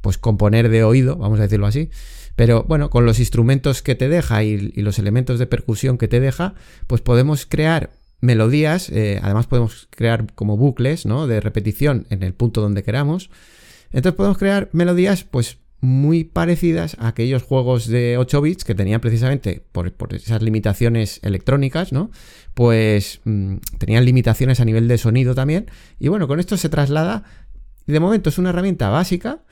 pues 0.00 0.16
componer 0.16 0.68
de 0.68 0.84
oído, 0.84 1.16
vamos 1.16 1.40
a 1.40 1.42
decirlo 1.42 1.66
así. 1.66 1.90
Pero 2.36 2.64
bueno, 2.64 2.90
con 2.90 3.06
los 3.06 3.18
instrumentos 3.18 3.82
que 3.82 3.94
te 3.94 4.08
deja 4.08 4.44
y, 4.44 4.70
los 4.82 4.98
elementos 4.98 5.38
de 5.38 5.46
percusión 5.46 5.98
que 5.98 6.06
te 6.06 6.20
deja, 6.20 6.54
pues 6.86 7.00
podemos 7.00 7.46
crear 7.46 7.90
melodías, 8.20 8.90
eh, 8.90 9.18
además 9.22 9.46
podemos 9.46 9.88
crear 9.90 10.32
como 10.34 10.56
bucles, 10.56 11.06
¿no? 11.06 11.26
De 11.26 11.40
repetición 11.40 12.06
en 12.10 12.22
el 12.22 12.34
punto 12.34 12.60
donde 12.60 12.82
queramos. 12.82 13.30
Entonces 13.90 14.16
podemos 14.16 14.38
crear 14.38 14.68
melodías, 14.72 15.24
pues 15.24 15.58
muy 15.80 16.24
parecidas 16.24 16.96
a 16.98 17.08
aquellos 17.08 17.42
juegos 17.42 17.86
de 17.86 18.16
8 18.18 18.40
bits 18.40 18.64
que 18.64 18.74
tenían 18.74 19.00
precisamente 19.00 19.62
por, 19.72 19.92
esas 20.12 20.42
limitaciones 20.42 21.20
electrónicas, 21.22 21.92
¿no? 21.92 22.10
Pues 22.54 23.20
mm, 23.24 23.56
tenían 23.78 24.04
limitaciones 24.04 24.60
a 24.60 24.64
nivel 24.64 24.88
de 24.88 24.98
sonido 24.98 25.34
también. 25.34 25.66
Y 25.98 26.08
bueno, 26.08 26.28
con 26.28 26.40
esto 26.40 26.56
se 26.56 26.68
traslada. 26.68 27.24
De 27.86 28.00
momento 28.00 28.30
es 28.30 28.38
una 28.38 28.50
herramienta 28.50 28.88
básica 28.88 29.42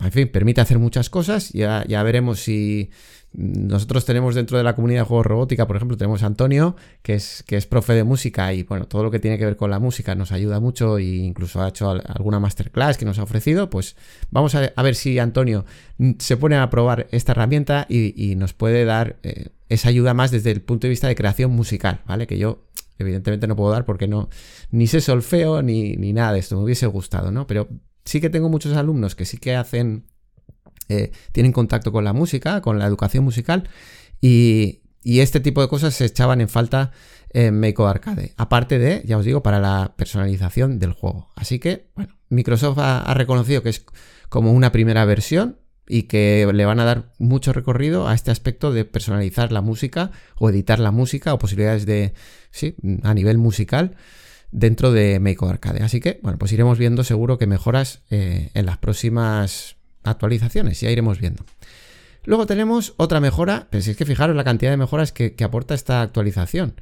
en 0.00 0.12
fin, 0.12 0.28
permite 0.28 0.60
hacer 0.60 0.78
muchas 0.78 1.10
cosas. 1.10 1.50
Ya, 1.50 1.84
ya 1.86 2.02
veremos 2.02 2.40
si 2.40 2.90
nosotros 3.36 4.04
tenemos 4.04 4.36
dentro 4.36 4.56
de 4.56 4.62
la 4.62 4.76
comunidad 4.76 5.00
de 5.00 5.06
juegos 5.06 5.26
robótica, 5.26 5.66
por 5.66 5.74
ejemplo, 5.74 5.96
tenemos 5.96 6.22
a 6.22 6.26
Antonio, 6.26 6.76
que 7.02 7.14
es, 7.14 7.42
que 7.46 7.56
es 7.56 7.66
profe 7.66 7.92
de 7.92 8.04
música 8.04 8.52
y 8.54 8.62
bueno, 8.62 8.86
todo 8.86 9.02
lo 9.02 9.10
que 9.10 9.18
tiene 9.18 9.38
que 9.38 9.44
ver 9.44 9.56
con 9.56 9.70
la 9.70 9.80
música 9.80 10.14
nos 10.14 10.30
ayuda 10.30 10.60
mucho 10.60 10.98
e 10.98 11.04
incluso 11.04 11.60
ha 11.60 11.68
hecho 11.68 11.90
alguna 11.90 12.38
masterclass 12.38 12.96
que 12.96 13.04
nos 13.04 13.18
ha 13.18 13.24
ofrecido. 13.24 13.70
Pues 13.70 13.96
vamos 14.30 14.54
a, 14.54 14.82
ver 14.82 14.94
si 14.94 15.18
Antonio 15.18 15.64
se 16.18 16.36
pone 16.36 16.56
a 16.56 16.70
probar 16.70 17.08
esta 17.10 17.32
herramienta 17.32 17.86
y, 17.88 18.34
nos 18.36 18.52
puede 18.52 18.84
dar 18.84 19.16
eh, 19.22 19.48
esa 19.68 19.88
ayuda 19.88 20.14
más 20.14 20.30
desde 20.30 20.50
el 20.50 20.60
punto 20.60 20.86
de 20.86 20.90
vista 20.90 21.08
de 21.08 21.16
creación 21.16 21.50
musical, 21.50 22.00
¿vale? 22.06 22.26
Que 22.26 22.38
yo 22.38 22.64
evidentemente 22.98 23.46
no 23.46 23.56
puedo 23.56 23.72
dar 23.72 23.84
porque 23.84 24.06
no 24.06 24.28
ni 24.70 24.86
sé 24.86 25.00
solfeo 25.00 25.62
ni, 25.62 25.96
ni 25.96 26.12
nada 26.12 26.32
de 26.32 26.38
esto, 26.38 26.56
me 26.56 26.62
hubiese 26.62 26.86
gustado, 26.86 27.32
¿no? 27.32 27.46
Pero 27.46 27.68
sí 28.04 28.20
que 28.20 28.30
tengo 28.30 28.48
muchos 28.48 28.76
alumnos 28.76 29.14
que 29.14 29.24
sí 29.24 29.38
que 29.38 29.56
hacen 29.56 30.04
eh, 30.88 31.12
tienen 31.32 31.52
contacto 31.52 31.92
con 31.92 32.04
la 32.04 32.12
música, 32.12 32.60
con 32.60 32.78
la 32.78 32.86
educación 32.86 33.24
musical 33.24 33.68
y, 34.20 34.80
este 35.02 35.40
tipo 35.40 35.60
de 35.60 35.68
cosas 35.68 35.94
se 35.94 36.06
echaban 36.06 36.40
en 36.40 36.48
falta 36.48 36.90
en 37.28 37.60
Meiko 37.60 37.86
Arcade. 37.86 38.32
Aparte 38.38 38.78
de, 38.78 39.02
ya 39.04 39.18
os 39.18 39.24
digo, 39.26 39.42
para 39.42 39.60
la 39.60 39.92
personalización 39.98 40.78
del 40.78 40.92
juego. 40.92 41.30
Así 41.36 41.58
que, 41.58 41.90
bueno, 41.94 42.16
Microsoft 42.30 42.78
ha, 42.78 43.12
reconocido 43.12 43.62
que 43.62 43.68
es 43.68 43.84
como 44.30 44.52
una 44.52 44.72
primera 44.72 45.04
versión 45.04 45.58
y 45.86 46.04
que 46.04 46.48
le 46.50 46.64
van 46.64 46.80
a 46.80 46.84
dar 46.84 47.12
mucho 47.18 47.52
recorrido 47.52 48.08
a 48.08 48.14
este 48.14 48.30
aspecto 48.30 48.72
de 48.72 48.86
personalizar 48.86 49.52
la 49.52 49.60
música 49.60 50.10
o 50.36 50.48
editar 50.48 50.78
la 50.78 50.90
música 50.90 51.34
o 51.34 51.38
posibilidades 51.38 51.84
de, 51.84 52.14
sí, 52.50 52.74
a 53.02 53.12
nivel 53.12 53.36
musical 53.36 53.96
dentro 54.54 54.92
de 54.92 55.18
Meiko 55.20 55.48
Arcade. 55.48 55.82
Así 55.82 56.00
que, 56.00 56.20
bueno, 56.22 56.38
pues 56.38 56.52
iremos 56.52 56.78
viendo 56.78 57.04
seguro 57.04 57.36
que 57.38 57.46
mejoras 57.46 58.02
eh, 58.10 58.50
en 58.54 58.66
las 58.66 58.78
próximas 58.78 59.76
actualizaciones, 60.04 60.80
ya 60.80 60.90
iremos 60.90 61.18
viendo. 61.18 61.44
Luego 62.24 62.46
tenemos 62.46 62.94
otra 62.96 63.20
mejora, 63.20 63.66
pero 63.70 63.82
es 63.84 63.96
que 63.96 64.06
fijaros 64.06 64.36
la 64.36 64.44
cantidad 64.44 64.70
de 64.70 64.76
mejoras 64.76 65.12
que, 65.12 65.34
aporta 65.44 65.74
esta 65.74 66.00
actualización. 66.00 66.80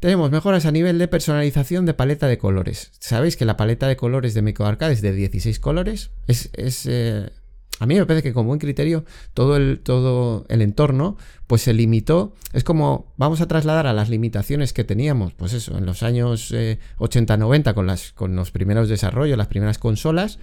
Tenemos 0.00 0.32
mejoras 0.32 0.66
a 0.66 0.72
nivel 0.72 0.98
de 0.98 1.06
personalización 1.06 1.86
de 1.86 1.94
paleta 1.94 2.26
de 2.26 2.38
colores. 2.38 2.90
Sabéis 2.98 3.36
que 3.36 3.44
la 3.44 3.56
paleta 3.56 3.86
de 3.86 3.96
colores 3.96 4.34
de 4.34 4.42
Meco 4.42 4.66
Arcade 4.66 4.92
es 4.92 5.00
de 5.00 5.12
16 5.12 5.60
colores. 5.60 6.10
Es, 6.26 6.50
eh, 6.86 7.30
a 7.78 7.86
mí 7.86 7.94
me 7.96 8.06
parece 8.06 8.22
que 8.22 8.32
con 8.32 8.46
buen 8.46 8.60
criterio 8.60 9.04
todo 9.34 9.56
el, 9.56 9.80
todo 9.80 10.44
el 10.48 10.62
entorno 10.62 11.16
pues 11.46 11.62
se 11.62 11.74
limitó. 11.74 12.34
Es 12.52 12.64
como 12.64 13.12
vamos 13.16 13.40
a 13.40 13.48
trasladar 13.48 13.86
a 13.86 13.92
las 13.92 14.08
limitaciones 14.08 14.72
que 14.72 14.84
teníamos, 14.84 15.34
pues 15.34 15.52
eso, 15.52 15.76
en 15.76 15.86
los 15.86 16.02
años 16.02 16.52
80-90 16.52 17.70
eh, 17.70 17.74
con, 17.74 17.88
con 18.14 18.36
los 18.36 18.50
primeros 18.50 18.88
desarrollos, 18.88 19.36
las 19.36 19.48
primeras 19.48 19.78
consolas. 19.78 20.38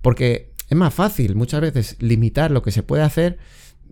Porque 0.00 0.52
es 0.70 0.76
más 0.76 0.94
fácil 0.94 1.34
muchas 1.34 1.60
veces 1.60 1.96
limitar 2.00 2.50
lo 2.50 2.62
que 2.62 2.70
se 2.70 2.82
puede 2.82 3.02
hacer. 3.02 3.38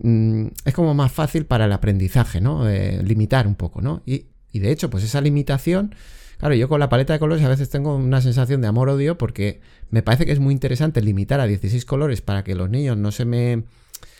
Mm, 0.01 0.47
es 0.63 0.73
como 0.73 0.93
más 0.93 1.11
fácil 1.11 1.45
para 1.45 1.65
el 1.65 1.73
aprendizaje, 1.73 2.39
¿no? 2.39 2.67
Eh, 2.69 3.01
limitar 3.03 3.47
un 3.47 3.55
poco, 3.55 3.81
¿no? 3.81 4.01
Y, 4.05 4.25
de 4.53 4.71
hecho, 4.71 4.89
pues 4.89 5.03
esa 5.03 5.21
limitación, 5.21 5.93
claro, 6.39 6.55
yo 6.55 6.67
con 6.67 6.79
la 6.79 6.89
paleta 6.89 7.13
de 7.13 7.19
colores 7.19 7.43
a 7.43 7.49
veces 7.49 7.69
tengo 7.69 7.95
una 7.95 8.21
sensación 8.21 8.61
de 8.61 8.67
amor-odio 8.67 9.17
porque 9.17 9.61
me 9.91 10.01
parece 10.01 10.25
que 10.25 10.31
es 10.31 10.39
muy 10.39 10.53
interesante 10.53 11.01
limitar 11.01 11.39
a 11.39 11.45
16 11.45 11.85
colores 11.85 12.21
para 12.21 12.43
que 12.43 12.55
los 12.55 12.69
niños 12.69 12.97
no 12.97 13.11
se 13.11 13.25
me 13.25 13.65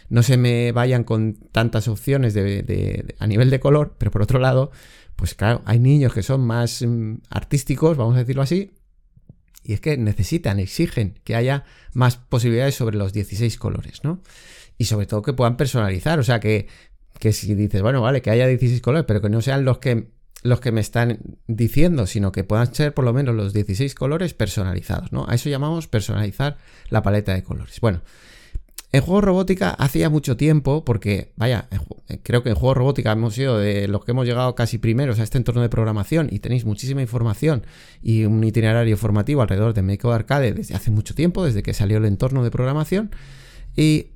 no 0.10 0.24
se 0.24 0.38
me 0.38 0.72
vayan 0.72 1.04
con 1.04 1.36
tantas 1.52 1.88
opciones 1.88 2.34
de, 2.34 3.16
a 3.20 3.28
nivel 3.28 3.50
de 3.50 3.60
color, 3.60 3.96
pero 3.98 4.12
por 4.12 4.24
otro 4.24 4.40
lado, 4.40 4.72
pues 5.16 5.36
claro, 5.36 5.62
hay 5.66 5.80
niños 5.80 6.14
que 6.14 6.24
son 6.24 6.42
más 6.42 6.82
mm, 6.82 7.20
artísticos, 7.30 7.96
vamos 7.96 8.16
a 8.16 8.20
decirlo 8.20 8.42
así, 8.42 8.72
y 9.64 9.74
es 9.74 9.82
que 9.82 9.98
necesitan, 9.98 10.60
exigen 10.60 11.20
que 11.24 11.36
haya 11.36 11.64
más 11.94 12.18
posibilidades 12.18 12.76
sobre 12.76 12.98
los 12.98 13.14
16 13.14 13.58
colores, 13.58 14.04
¿no? 14.04 14.20
Y 14.80 14.86
sobre 14.86 15.06
todo 15.06 15.22
que 15.22 15.34
puedan 15.34 15.58
personalizar, 15.58 16.18
o 16.18 16.24
sea, 16.24 16.40
que, 16.40 16.68
que 17.20 17.32
si 17.32 17.54
dices, 17.54 17.84
bueno, 17.84 18.02
vale, 18.02 18.24
que 18.24 18.32
haya 18.32 18.48
16 18.48 18.82
colores, 18.82 19.06
pero 19.08 19.22
que 19.22 19.30
no 19.30 19.42
sean 19.42 19.64
los 19.64 19.78
que, 19.78 20.08
los 20.43 20.60
que 20.62 20.72
me 20.72 20.81
están 20.81 21.19
diciendo, 21.48 22.08
sino 22.08 22.31
que 22.31 22.43
puedan 22.43 22.74
ser 22.74 22.93
por 22.93 23.05
lo 23.05 23.13
menos 23.13 23.36
los 23.36 23.53
16 23.53 23.93
colores 23.96 24.34
personalizados, 24.34 25.12
¿no? 25.12 25.25
A 25.27 25.36
eso 25.36 25.50
llamamos 25.50 25.88
personalizar 25.88 26.58
la 26.89 27.03
paleta 27.03 27.34
de 27.34 27.43
colores. 27.43 27.79
Bueno, 27.81 28.01
en 28.91 29.01
juego 29.01 29.22
robótica 29.22 29.69
hacía 29.69 30.10
mucho 30.10 30.36
tiempo, 30.36 30.84
porque, 30.84 31.34
vaya, 31.36 31.67
creo 32.24 32.41
que 32.41 32.50
en 32.50 32.55
juego 32.55 32.74
robótica 32.74 33.12
hemos 33.12 33.36
sido 33.36 33.60
de 33.60 33.88
los 33.88 34.03
que 34.03 34.12
hemos 34.12 34.25
llegado 34.25 34.55
casi 34.55 34.79
primeros 34.79 35.19
a 35.19 35.24
este 35.24 35.38
entorno 35.38 35.62
de 35.62 35.69
programación 35.69 36.27
y 36.31 36.39
tenéis 36.39 36.65
muchísima 36.65 37.01
información 37.01 37.63
y 38.01 38.25
un 38.25 38.43
itinerario 38.43 38.98
formativo 38.98 39.43
alrededor 39.43 39.75
de 39.75 39.84
Make 39.84 40.08
Arcade 40.08 40.53
desde 40.53 40.74
hace 40.74 40.89
mucho 40.89 41.13
tiempo, 41.13 41.46
desde 41.46 41.62
que 41.62 41.75
salió 41.75 41.98
el 41.98 42.05
entorno 42.05 42.43
de 42.43 42.50
programación. 42.50 43.12
Y, 43.75 44.08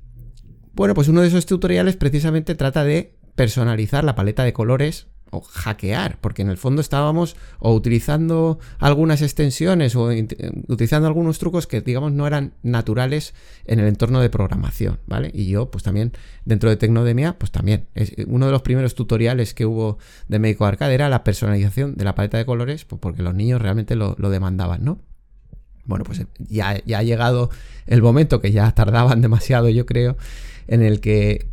bueno, 0.72 0.94
pues 0.94 1.06
uno 1.06 1.20
de 1.20 1.28
esos 1.28 1.46
tutoriales 1.46 1.96
precisamente 1.96 2.56
trata 2.56 2.82
de 2.82 3.14
personalizar 3.36 4.02
la 4.02 4.16
paleta 4.16 4.42
de 4.42 4.52
colores 4.52 5.06
o 5.34 5.40
hackear, 5.40 6.18
porque 6.20 6.42
en 6.42 6.48
el 6.48 6.56
fondo 6.56 6.80
estábamos 6.80 7.36
o 7.58 7.74
utilizando 7.74 8.58
algunas 8.78 9.22
extensiones 9.22 9.96
o 9.96 10.10
utilizando 10.68 11.08
algunos 11.08 11.38
trucos 11.38 11.66
que 11.66 11.80
digamos 11.80 12.12
no 12.12 12.26
eran 12.26 12.54
naturales 12.62 13.34
en 13.66 13.80
el 13.80 13.86
entorno 13.86 14.20
de 14.20 14.30
programación, 14.30 15.00
¿vale? 15.06 15.30
Y 15.34 15.46
yo 15.46 15.70
pues 15.70 15.84
también 15.84 16.12
dentro 16.44 16.70
de 16.70 16.76
Tecnodemia 16.76 17.38
pues 17.38 17.50
también 17.50 17.86
es 17.94 18.12
uno 18.26 18.46
de 18.46 18.52
los 18.52 18.62
primeros 18.62 18.94
tutoriales 18.94 19.54
que 19.54 19.66
hubo 19.66 19.98
de 20.28 20.38
Médico 20.38 20.66
Arcade 20.66 20.94
era 20.94 21.08
la 21.08 21.24
personalización 21.24 21.96
de 21.96 22.04
la 22.04 22.14
paleta 22.14 22.38
de 22.38 22.46
colores, 22.46 22.84
pues 22.84 23.00
porque 23.00 23.22
los 23.22 23.34
niños 23.34 23.60
realmente 23.60 23.96
lo, 23.96 24.14
demandaban, 24.14 24.84
¿no? 24.84 24.98
Bueno, 25.84 26.04
pues 26.04 26.24
ya, 26.38 26.82
ya 26.86 26.98
ha 26.98 27.02
llegado 27.02 27.50
el 27.86 28.00
momento 28.00 28.40
que 28.40 28.52
ya 28.52 28.70
tardaban 28.72 29.20
demasiado, 29.22 29.68
yo 29.68 29.84
creo, 29.84 30.16
en 30.66 30.82
el 30.82 31.00
que 31.00 31.48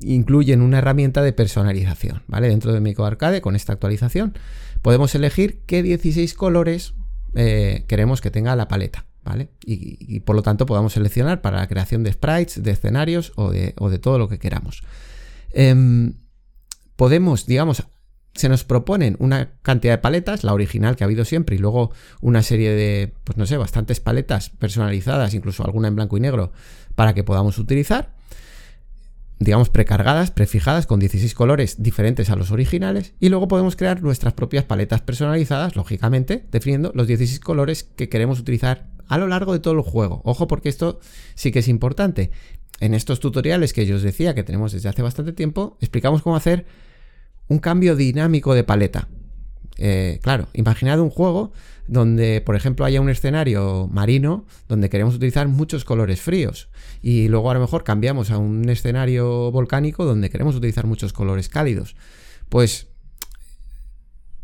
incluyen 0.00 0.62
una 0.62 0.78
herramienta 0.78 1.22
de 1.22 1.32
personalización, 1.32 2.22
¿vale? 2.26 2.48
Dentro 2.48 2.72
de 2.72 2.80
Mico 2.80 3.04
Arcade, 3.04 3.40
con 3.40 3.54
esta 3.54 3.72
actualización, 3.72 4.34
podemos 4.82 5.14
elegir 5.14 5.62
qué 5.66 5.82
16 5.82 6.34
colores 6.34 6.94
eh, 7.34 7.84
queremos 7.86 8.20
que 8.20 8.30
tenga 8.30 8.56
la 8.56 8.68
paleta, 8.68 9.06
¿vale? 9.24 9.50
Y, 9.64 10.20
por 10.20 10.36
lo 10.36 10.42
tanto 10.42 10.66
podamos 10.66 10.94
seleccionar 10.94 11.42
para 11.42 11.58
la 11.58 11.68
creación 11.68 12.02
de 12.02 12.12
sprites, 12.12 12.62
de 12.62 12.70
escenarios 12.70 13.32
o 13.36 13.50
de, 13.50 13.72
todo 14.00 14.18
lo 14.18 14.28
que 14.28 14.38
queramos. 14.38 14.82
Em, 15.50 16.14
podemos, 16.96 17.46
digamos, 17.46 17.84
se 18.34 18.48
nos 18.48 18.64
proponen 18.64 19.16
una 19.18 19.52
cantidad 19.62 19.94
de 19.94 19.98
paletas, 19.98 20.44
la 20.44 20.54
original 20.54 20.96
que 20.96 21.04
ha 21.04 21.06
habido 21.06 21.24
siempre, 21.24 21.56
y 21.56 21.58
luego 21.58 21.92
una 22.20 22.42
serie 22.42 22.70
de, 22.70 23.12
pues 23.24 23.36
no 23.36 23.46
sé, 23.46 23.56
bastantes 23.56 24.00
paletas 24.00 24.50
personalizadas, 24.50 25.34
incluso 25.34 25.64
alguna 25.64 25.88
en 25.88 25.96
blanco 25.96 26.16
y 26.16 26.20
negro, 26.20 26.52
para 26.94 27.14
que 27.14 27.24
podamos 27.24 27.58
utilizar 27.58 28.16
digamos, 29.38 29.70
precargadas, 29.70 30.30
prefijadas, 30.30 30.86
con 30.86 30.98
16 30.98 31.34
colores 31.34 31.82
diferentes 31.82 32.30
a 32.30 32.36
los 32.36 32.50
originales, 32.50 33.14
y 33.20 33.28
luego 33.28 33.48
podemos 33.48 33.76
crear 33.76 34.02
nuestras 34.02 34.32
propias 34.32 34.64
paletas 34.64 35.00
personalizadas, 35.00 35.76
lógicamente, 35.76 36.46
definiendo 36.50 36.92
los 36.94 37.06
16 37.06 37.40
colores 37.40 37.84
que 37.84 38.08
queremos 38.08 38.40
utilizar 38.40 38.88
a 39.06 39.18
lo 39.18 39.26
largo 39.26 39.52
de 39.52 39.60
todo 39.60 39.74
el 39.74 39.80
juego. 39.80 40.20
Ojo 40.24 40.48
porque 40.48 40.68
esto 40.68 41.00
sí 41.34 41.52
que 41.52 41.60
es 41.60 41.68
importante. 41.68 42.30
En 42.80 42.94
estos 42.94 43.20
tutoriales 43.20 43.72
que 43.72 43.86
yo 43.86 43.96
os 43.96 44.02
decía 44.02 44.34
que 44.34 44.44
tenemos 44.44 44.72
desde 44.72 44.88
hace 44.88 45.02
bastante 45.02 45.32
tiempo, 45.32 45.76
explicamos 45.80 46.22
cómo 46.22 46.36
hacer 46.36 46.66
un 47.48 47.58
cambio 47.58 47.96
dinámico 47.96 48.54
de 48.54 48.64
paleta. 48.64 49.08
Eh, 49.78 50.18
claro, 50.22 50.48
imaginad 50.52 51.00
un 51.00 51.10
juego 51.10 51.52
donde, 51.88 52.42
por 52.42 52.54
ejemplo, 52.54 52.84
haya 52.84 53.00
un 53.00 53.08
escenario 53.08 53.88
marino 53.90 54.44
donde 54.68 54.90
queremos 54.90 55.14
utilizar 55.14 55.48
muchos 55.48 55.84
colores 55.84 56.20
fríos 56.20 56.68
y 57.02 57.28
luego 57.28 57.50
a 57.50 57.54
lo 57.54 57.60
mejor 57.60 57.82
cambiamos 57.82 58.30
a 58.30 58.38
un 58.38 58.68
escenario 58.68 59.50
volcánico 59.50 60.04
donde 60.04 60.30
queremos 60.30 60.54
utilizar 60.54 60.86
muchos 60.86 61.12
colores 61.12 61.48
cálidos. 61.48 61.96
Pues 62.48 62.88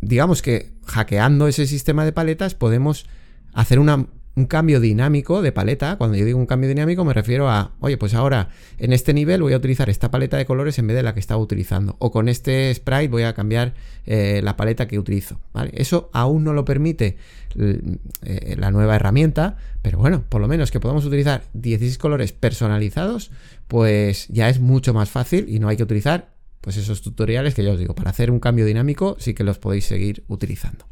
digamos 0.00 0.42
que 0.42 0.72
hackeando 0.86 1.46
ese 1.46 1.66
sistema 1.66 2.04
de 2.04 2.12
paletas 2.12 2.54
podemos 2.54 3.06
hacer 3.52 3.78
una 3.78 4.06
un 4.36 4.46
cambio 4.46 4.80
dinámico 4.80 5.42
de 5.42 5.52
paleta. 5.52 5.96
Cuando 5.96 6.16
yo 6.16 6.24
digo 6.24 6.38
un 6.38 6.46
cambio 6.46 6.68
dinámico 6.68 7.04
me 7.04 7.12
refiero 7.12 7.48
a, 7.48 7.72
oye, 7.80 7.96
pues 7.96 8.14
ahora 8.14 8.48
en 8.78 8.92
este 8.92 9.14
nivel 9.14 9.42
voy 9.42 9.52
a 9.52 9.56
utilizar 9.56 9.88
esta 9.90 10.10
paleta 10.10 10.36
de 10.36 10.44
colores 10.44 10.78
en 10.78 10.86
vez 10.86 10.96
de 10.96 11.02
la 11.02 11.14
que 11.14 11.20
estaba 11.20 11.40
utilizando. 11.40 11.96
O 11.98 12.10
con 12.10 12.28
este 12.28 12.74
sprite 12.74 13.08
voy 13.08 13.22
a 13.22 13.34
cambiar 13.34 13.74
eh, 14.06 14.40
la 14.42 14.56
paleta 14.56 14.88
que 14.88 14.98
utilizo. 14.98 15.40
Eso 15.72 16.10
aún 16.12 16.44
no 16.44 16.52
lo 16.52 16.64
permite 16.64 17.16
eh, 17.56 18.56
la 18.58 18.70
nueva 18.70 18.96
herramienta, 18.96 19.56
pero 19.82 19.98
bueno, 19.98 20.24
por 20.28 20.40
lo 20.40 20.48
menos 20.48 20.70
que 20.70 20.80
podamos 20.80 21.04
utilizar 21.04 21.44
16 21.52 21.98
colores 21.98 22.32
personalizados, 22.32 23.30
pues 23.68 24.26
ya 24.28 24.48
es 24.48 24.58
mucho 24.60 24.92
más 24.94 25.10
fácil 25.10 25.46
y 25.48 25.60
no 25.60 25.68
hay 25.68 25.76
que 25.76 25.84
utilizar 25.84 26.34
pues 26.60 26.78
esos 26.78 27.02
tutoriales 27.02 27.54
que 27.54 27.62
ya 27.62 27.72
os 27.72 27.78
digo, 27.78 27.94
para 27.94 28.08
hacer 28.08 28.30
un 28.30 28.40
cambio 28.40 28.64
dinámico 28.64 29.16
sí 29.20 29.34
que 29.34 29.44
los 29.44 29.58
podéis 29.58 29.84
seguir 29.84 30.24
utilizando. 30.28 30.86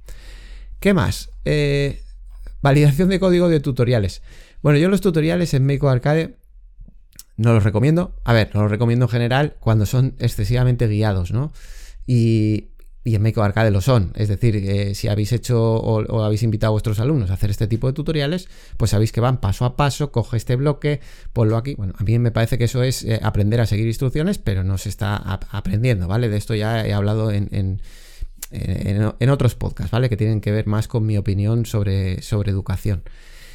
¿Qué 0.80 0.92
más? 0.92 1.30
Eh, 1.46 2.02
Validación 2.62 3.09
de 3.09 3.21
código 3.21 3.49
de 3.49 3.61
tutoriales. 3.61 4.23
Bueno, 4.62 4.78
yo 4.78 4.88
los 4.88 5.00
tutoriales 5.00 5.52
en 5.54 5.66
Make 5.66 5.87
Arcade 5.87 6.37
no 7.37 7.52
los 7.52 7.64
recomiendo. 7.64 8.14
A 8.25 8.33
ver, 8.33 8.50
no 8.54 8.62
los 8.62 8.71
recomiendo 8.71 9.07
en 9.07 9.11
general 9.11 9.57
cuando 9.61 9.85
son 9.87 10.14
excesivamente 10.19 10.87
guiados, 10.87 11.33
¿no? 11.33 11.52
Y, 12.07 12.69
en 13.04 13.21
Make 13.21 13.40
Arcade 13.40 13.73
lo 13.73 13.81
son. 13.81 14.12
Es 14.14 14.28
decir, 14.28 14.54
eh, 14.57 14.95
si 14.95 15.09
habéis 15.09 15.33
hecho 15.33 15.61
o, 15.61 16.23
habéis 16.23 16.45
invitado 16.45 16.71
a 16.71 16.75
vuestros 16.75 17.00
alumnos 17.00 17.31
a 17.31 17.35
hacer 17.35 17.50
este 17.50 17.66
tipo 17.66 17.88
de 17.88 17.95
tutoriales, 17.95 18.49
pues 18.76 18.92
sabéis 18.92 19.11
que 19.11 19.21
van 19.21 19.40
paso 19.40 19.64
a 19.64 19.76
paso, 19.76 20.12
coge 20.12 20.37
este 20.37 20.54
bloque, 20.54 21.00
ponlo 21.33 21.57
aquí. 21.57 21.75
Bueno, 21.75 21.95
a 21.99 22.04
mí 22.04 22.16
me 22.21 22.31
parece 22.31 22.59
que 22.59 22.64
eso 22.64 22.85
es 22.85 23.02
eh, 23.02 23.19
aprender 23.25 23.61
a 23.61 23.66
seguir 23.66 23.88
instrucciones, 23.88 24.38
pero 24.38 24.62
no 24.62 24.78
se 24.78 24.88
está 24.88 25.16
aprendiendo, 25.16 26.07
¿vale? 26.07 26.28
De 26.28 26.37
esto 26.37 26.54
ya 26.54 26.87
he 26.87 26.92
hablado 26.92 27.33
en, 27.33 27.83
otros 29.30 29.54
podcasts, 29.54 29.90
¿vale? 29.90 30.09
Que 30.09 30.16
tienen 30.16 30.40
que 30.40 30.52
ver 30.52 30.66
más 30.66 30.88
con 30.88 31.06
mi 31.06 31.16
opinión 31.16 31.66
sobre, 31.66 32.23
sobre 32.23 32.50
educación. 32.50 33.02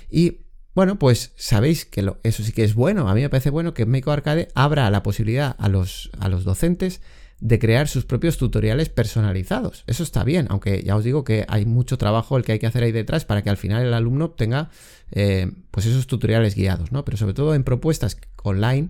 Y 0.10 0.42
bueno, 0.74 1.00
pues 1.00 1.34
sabéis 1.36 1.86
que 1.86 2.08
eso 2.24 2.44
sí 2.44 2.52
que 2.52 2.64
es 2.64 2.76
bueno. 2.76 3.10
A 3.10 3.16
mí 3.16 3.22
me 3.22 3.30
parece 3.30 3.50
bueno 3.50 3.74
que 3.74 3.86
Make 3.86 4.10
Arcade 4.10 4.48
abra 4.54 4.90
la 4.92 5.04
posibilidad 5.04 5.56
a 5.58 5.70
los, 5.70 6.12
a 6.20 6.30
los 6.30 6.44
docentes 6.44 7.02
de 7.40 7.60
crear 7.60 7.88
sus 7.88 8.06
propios 8.06 8.38
tutoriales 8.38 8.90
personalizados. 8.90 9.84
Eso 9.88 10.04
está 10.04 10.24
bien, 10.24 10.48
aunque 10.50 10.84
ya 10.84 10.96
os 10.96 11.04
digo 11.04 11.24
que 11.24 11.46
hay 11.48 11.66
mucho 11.66 11.98
trabajo 11.98 12.38
el 12.38 12.44
que 12.44 12.54
hay 12.54 12.60
que 12.60 12.68
hacer 12.68 12.84
ahí 12.84 12.92
detrás 12.92 13.26
para 13.26 13.44
que 13.44 13.50
al 13.50 13.58
final 13.58 13.86
el 13.86 13.94
alumno 13.94 14.26
obtenga 14.26 14.70
eh, 15.12 15.52
pues 15.72 15.86
esos 15.86 16.08
tutoriales 16.08 16.56
guiados, 16.56 16.92
¿no? 16.92 17.06
Pero 17.06 17.18
sobre 17.18 17.34
todo 17.34 17.54
en 17.54 17.64
propuestas 17.64 18.18
online, 18.44 18.90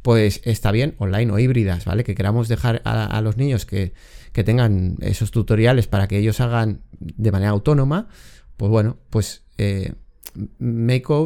pues 0.00 0.40
está 0.44 0.72
bien, 0.72 0.94
online 0.98 1.32
o 1.32 1.38
híbridas, 1.38 1.84
¿vale? 1.84 2.02
Que 2.02 2.14
queramos 2.14 2.48
dejar 2.48 2.80
a, 2.84 3.20
los 3.20 3.36
niños 3.36 3.66
que, 3.66 3.92
que, 4.32 4.44
tengan 4.44 4.96
esos 5.00 5.30
tutoriales 5.30 5.86
para 5.86 6.08
que 6.08 6.18
ellos 6.18 6.40
hagan 6.40 6.82
de 6.98 7.32
manera 7.32 7.50
autónoma, 7.50 8.08
pues 8.56 8.70
bueno, 8.70 8.98
pues 9.10 9.44
eh, 9.58 9.94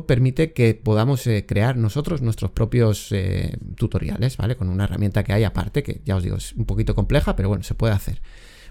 permite 0.07 0.53
que 0.53 0.75
podamos 0.75 1.27
eh, 1.27 1.47
crear 1.47 1.77
nosotros 1.77 2.23
nuestros 2.23 2.51
propios 2.51 3.13
eh, 3.13 3.57
tutoriales, 3.77 4.37
¿vale? 4.37 4.57
Con 4.57 4.69
una 4.69 4.85
herramienta 4.85 5.25
que 5.25 5.33
hay 5.33 5.45
aparte, 5.45 5.83
que 5.83 6.03
ya 6.05 6.17
os 6.17 6.23
digo, 6.23 6.37
es 6.37 6.53
un 6.53 6.65
poquito 6.65 6.95
compleja, 6.95 7.37
pero 7.37 7.49
bueno, 7.49 7.63
se 7.63 7.75
puede 7.75 7.95
hacer. 7.95 8.21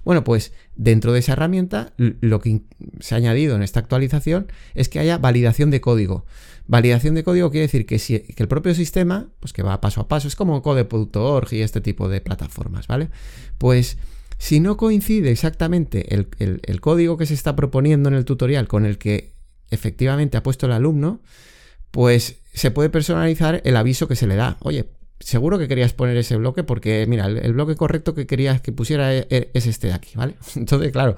Bueno, 0.03 0.23
pues 0.23 0.53
dentro 0.75 1.13
de 1.13 1.19
esa 1.19 1.33
herramienta, 1.33 1.93
lo 1.97 2.39
que 2.39 2.61
se 2.99 3.15
ha 3.15 3.17
añadido 3.17 3.55
en 3.55 3.63
esta 3.63 3.79
actualización 3.79 4.47
es 4.75 4.87
que 4.87 4.99
haya 4.99 5.17
validación 5.17 5.71
de 5.71 5.81
código. 5.81 6.25
Validación 6.67 7.15
de 7.15 7.23
código 7.23 7.49
quiere 7.49 7.65
decir 7.65 7.87
que, 7.87 7.97
si, 7.97 8.23
el 8.37 8.47
propio 8.47 8.75
sistema, 8.75 9.29
pues 9.39 9.51
que 9.51 9.63
va 9.63 9.81
paso 9.81 10.01
a 10.01 10.07
paso, 10.07 10.27
es 10.27 10.35
como 10.35 10.61
code.org 10.61 11.53
y 11.53 11.61
este 11.61 11.81
tipo 11.81 12.07
de 12.07 12.21
plataformas, 12.21 12.85
¿vale? 12.85 13.09
Pues 13.57 13.97
si 14.37 14.59
no 14.59 14.77
coincide 14.77 15.31
exactamente 15.31 16.13
el 16.13 16.81
código 16.81 17.17
que 17.17 17.25
se 17.25 17.33
está 17.33 17.55
proponiendo 17.55 18.09
en 18.09 18.15
el 18.15 18.25
tutorial 18.25 18.67
con 18.67 18.85
el 18.85 18.97
que 18.97 19.35
efectivamente 19.69 20.37
ha 20.37 20.43
puesto 20.43 20.65
el 20.65 20.71
alumno, 20.71 21.21
pues 21.91 22.41
se 22.53 22.71
puede 22.71 22.89
personalizar 22.89 23.61
el 23.63 23.75
aviso 23.77 24.07
que 24.07 24.15
se 24.15 24.27
le 24.27 24.35
da. 24.35 24.57
Oye, 24.61 24.89
seguro 25.19 25.57
que 25.57 25.67
querías 25.67 25.93
poner 25.93 26.17
ese 26.17 26.35
bloque 26.35 26.63
porque, 26.63 27.05
mira, 27.07 27.25
el, 27.27 27.53
bloque 27.53 27.75
correcto 27.75 28.13
que 28.13 28.27
querías 28.27 28.61
que 28.61 28.71
pusiera 28.71 29.13
e, 29.15 29.27
e, 29.29 29.51
es, 29.53 29.67
este 29.67 29.87
de 29.87 29.93
aquí, 29.93 30.11
¿vale? 30.15 30.35
Entonces, 30.55 30.91
claro, 30.91 31.15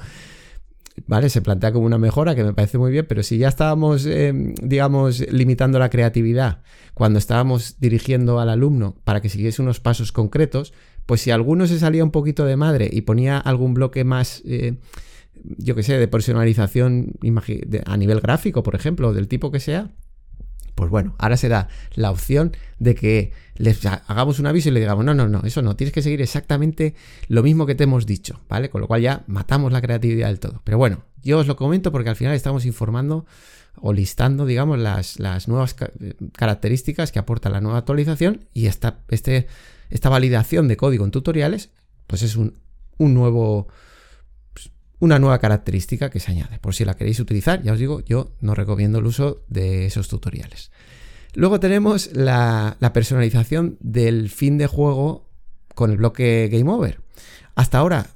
¿vale? 1.06 1.30
Se 1.30 1.42
plantea 1.42 1.72
como 1.72 1.86
una 1.86 1.98
mejora 1.98 2.36
que 2.36 2.44
me 2.44 2.54
parece 2.54 2.78
muy 2.78 2.92
bien, 2.92 3.06
pero 3.08 3.24
si 3.24 3.38
ya 3.38 3.48
estábamos, 3.48 4.06
em, 4.06 4.56
digamos, 4.62 5.20
limitando 5.32 5.80
la 5.80 5.90
creatividad 5.90 6.62
cuando 6.94 7.20
estábamos 7.20 7.80
dirigiendo 7.80 8.40
al 8.40 8.50
alumno 8.50 8.96
para 9.04 9.22
que 9.22 9.30
siguiese 9.30 9.62
unos 9.62 9.80
pasos 9.80 10.12
concretos, 10.12 10.74
pues 11.06 11.22
si 11.22 11.32
alguno 11.32 11.68
se 11.68 11.80
salía 11.80 12.04
un 12.04 12.12
poquito 12.12 12.46
de 12.46 12.58
madre 12.58 12.90
y 12.92 13.02
ponía 13.02 13.38
algún 13.38 13.74
bloque 13.74 14.04
más... 14.04 14.42
Eh, 14.46 14.78
yo 15.60 15.76
que 15.76 15.84
sé, 15.84 15.98
de 15.98 16.08
personalización 16.08 17.14
a 17.86 17.98
nivel 17.98 18.20
gráfico, 18.22 18.64
por 18.64 18.74
ejemplo, 18.74 19.14
del 19.14 19.28
tipo 19.28 19.52
que 19.52 19.60
sea, 19.60 19.92
pues 20.78 20.92
bueno, 20.92 21.16
ahora 21.18 21.38
se 21.38 21.50
da 21.50 21.70
la 21.96 22.12
opción 22.12 22.56
de 22.78 22.94
que 22.94 23.32
les 23.56 23.84
hagamos 23.84 24.38
un 24.38 24.46
aviso 24.46 24.70
y 24.70 24.72
le 24.72 24.80
digamos, 24.80 25.04
no, 25.04 25.16
no, 25.16 25.28
no, 25.28 25.42
eso 25.44 25.64
no, 25.64 25.76
tienes 25.76 25.92
que 25.92 26.04
seguir 26.04 26.22
exactamente 26.22 26.94
lo 27.28 27.42
mismo 27.42 27.66
que 27.66 27.74
te 27.74 27.86
hemos 27.86 28.06
dicho, 28.06 28.42
¿vale? 28.48 28.70
Con 28.70 28.82
lo 28.82 28.88
cual 28.88 29.02
ya 29.02 29.24
matamos 29.26 29.72
la 29.72 29.82
creatividad 29.82 30.28
del 30.28 30.40
todo. 30.40 30.62
Pero 30.64 30.78
bueno, 30.78 31.04
yo 31.24 31.40
os 31.40 31.48
lo 31.48 31.56
comento 31.56 31.92
porque 31.92 32.12
al 32.12 32.16
final 32.16 32.36
estamos 32.36 32.64
informando 32.68 33.26
o 33.76 33.92
listando, 33.92 34.46
digamos, 34.46 34.78
las, 34.78 35.20
las 35.20 35.48
nuevas 35.48 35.76
características 36.34 37.12
que 37.12 37.18
aporta 37.18 37.50
la 37.50 37.60
nueva 37.60 37.80
actualización 37.80 38.46
y 38.54 38.68
esta, 38.68 39.00
este, 39.10 39.48
esta 39.90 40.10
validación 40.10 40.68
de 40.68 40.78
código 40.78 41.06
en 41.06 41.12
tutoriales, 41.12 41.72
pues 42.06 42.22
es 42.22 42.36
un, 42.36 42.60
un 43.00 43.16
nuevo 43.16 43.68
una 45.00 45.20
nueva 45.20 45.40
característica 45.40 46.10
que 46.10 46.20
se 46.20 46.32
añade. 46.32 46.60
Por 46.60 46.74
si 46.74 46.86
la 46.86 46.96
queréis 46.96 47.20
utilizar, 47.20 47.62
ya 47.62 47.74
os 47.74 47.80
digo, 47.80 48.02
yo 48.06 48.32
no 48.42 48.56
recomiendo 48.56 49.00
el 49.00 49.06
uso 49.06 49.44
de 49.48 49.86
esos 49.86 50.08
tutoriales. 50.08 50.72
Luego 51.34 51.60
tenemos 51.60 52.12
la, 52.14 52.78
personalización 52.94 53.78
del 53.80 54.30
fin 54.30 54.58
de 54.58 54.68
juego 54.68 55.30
con 55.76 55.92
el 55.92 55.98
bloque 55.98 56.50
Game 56.52 56.72
Over. 56.72 57.00
Hasta 57.54 57.78
ahora 57.78 58.08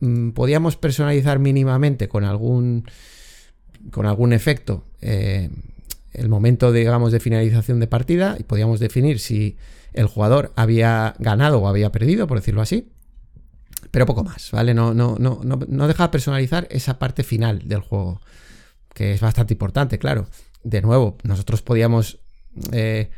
mm, 0.00 0.30
podíamos 0.30 0.76
personalizar 0.76 1.40
mínimamente 1.40 2.08
con 2.08 2.22
algún, 2.24 2.84
con 3.90 4.06
algún 4.06 4.32
efecto 4.32 4.84
eh, 5.00 5.50
el 6.12 6.28
momento, 6.28 6.70
digamos, 6.70 7.10
de 7.10 7.18
finalización 7.18 7.80
de 7.80 7.88
partida 7.88 8.36
y 8.38 8.44
podíamos 8.44 8.78
definir 8.78 9.18
si 9.18 9.56
el 9.92 10.06
jugador 10.06 10.52
había 10.54 11.16
ganado 11.18 11.58
o 11.58 11.68
había 11.68 11.90
perdido, 11.90 12.28
por 12.28 12.38
decirlo 12.38 12.60
así 12.60 12.88
pero 13.90 14.06
poco 14.06 14.24
más, 14.24 14.50
¿vale? 14.52 14.74
No, 14.74 14.94
no, 14.94 15.16
no, 15.18 15.40
no, 15.42 15.88
deja 15.88 16.04
de 16.04 16.08
personalizar 16.10 16.66
esa 16.70 16.98
parte 16.98 17.24
final 17.24 17.68
del 17.68 17.80
juego, 17.80 18.20
que 18.94 19.14
es 19.14 19.20
bastante 19.20 19.54
importante, 19.54 19.98
claro. 19.98 20.26
De 20.62 20.82
nuevo, 20.82 21.16
nosotros 21.22 21.62
podíamos 21.62 22.20
eh, 22.72 23.10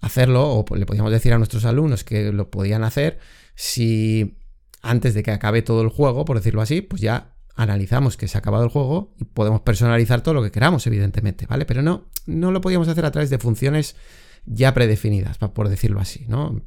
hacerlo 0.00 0.50
o 0.50 0.76
le 0.76 0.86
podíamos 0.86 1.12
decir 1.12 1.32
a 1.32 1.38
nuestros 1.38 1.64
alumnos 1.64 2.04
que 2.04 2.32
lo 2.32 2.50
podían 2.50 2.84
hacer 2.84 3.18
si 3.54 4.38
antes 4.82 5.14
de 5.14 5.22
que 5.22 5.32
acabe 5.32 5.62
todo 5.62 5.82
el 5.82 5.88
juego, 5.88 6.24
por 6.24 6.36
decirlo 6.36 6.62
así, 6.62 6.80
pues 6.80 7.02
ya 7.02 7.32
analizamos 7.56 8.16
que 8.16 8.28
se 8.28 8.38
ha 8.38 8.40
acabado 8.40 8.64
el 8.64 8.70
juego 8.70 9.14
y 9.18 9.24
podemos 9.24 9.62
personalizar 9.62 10.20
todo 10.20 10.34
lo 10.34 10.42
que 10.42 10.50
queramos, 10.50 10.86
evidentemente, 10.86 11.46
¿vale? 11.46 11.64
Pero 11.66 11.82
no, 11.82 12.04
no 12.26 12.52
lo 12.52 12.60
podíamos 12.60 12.88
hacer 12.88 13.04
a 13.04 13.10
través 13.10 13.30
de 13.30 13.38
funciones 13.38 13.96
ya 14.44 14.74
predefinidas, 14.74 15.38
por 15.38 15.68
decirlo 15.68 16.00
así, 16.00 16.24
¿no? 16.28 16.62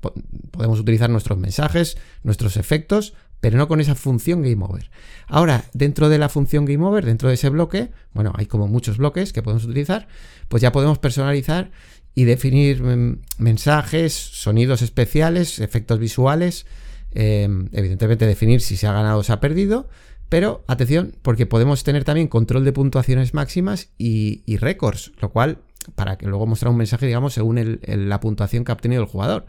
Podemos 0.52 0.80
utilizar 0.80 1.10
nuestros 1.10 1.38
mensajes, 1.38 1.98
nuestros 2.24 2.58
efectos 2.58 3.14
pero 3.42 3.58
no 3.58 3.68
con 3.68 3.80
esa 3.80 3.96
función 3.96 4.42
Game 4.42 4.64
Over. 4.64 4.90
Ahora, 5.28 5.66
dentro 5.74 6.10
de 6.10 6.18
la 6.18 6.30
función 6.30 6.66
Game 6.66 6.84
Over, 6.84 7.06
dentro 7.06 7.30
de 7.30 7.36
ese 7.36 7.50
bloque, 7.50 7.92
bueno, 8.14 8.34
hay 8.36 8.46
como 8.46 8.68
muchos 8.68 8.98
bloques 8.98 9.34
que 9.34 9.42
podemos 9.42 9.64
utilizar, 9.64 10.08
pues 10.48 10.62
ya 10.62 10.72
podemos 10.72 11.00
personalizar 11.00 11.72
y 12.16 12.26
definir 12.26 12.84
mm, 12.84 13.22
mensajes, 13.38 14.14
sonidos 14.14 14.82
especiales, 14.82 15.60
efectos 15.60 16.00
visuales, 16.00 16.66
em, 17.12 17.70
evidentemente 17.72 18.26
definir 18.26 18.62
si 18.62 18.76
se 18.76 18.88
ha 18.88 18.94
ganado 18.94 19.20
o 19.20 19.24
se 19.24 19.32
ha 19.32 19.40
perdido, 19.40 19.88
pero 20.28 20.64
atención, 20.68 21.16
porque 21.22 21.46
podemos 21.46 21.84
tener 21.84 22.04
también 22.04 22.28
control 22.28 22.66
de 22.66 22.74
puntuaciones 22.74 23.34
máximas 23.34 23.90
y, 23.98 24.58
récords, 24.58 25.12
lo 25.22 25.32
cual, 25.32 25.60
para 25.96 26.18
que 26.18 26.28
luego 26.28 26.46
mostrar 26.46 26.72
un 26.72 26.78
mensaje, 26.78 27.08
digamos, 27.08 27.34
según 27.34 27.80
la 27.82 28.20
puntuación 28.20 28.64
que 28.64 28.72
ha 28.72 28.76
obtenido 28.76 29.02
el 29.02 29.08
jugador. 29.08 29.48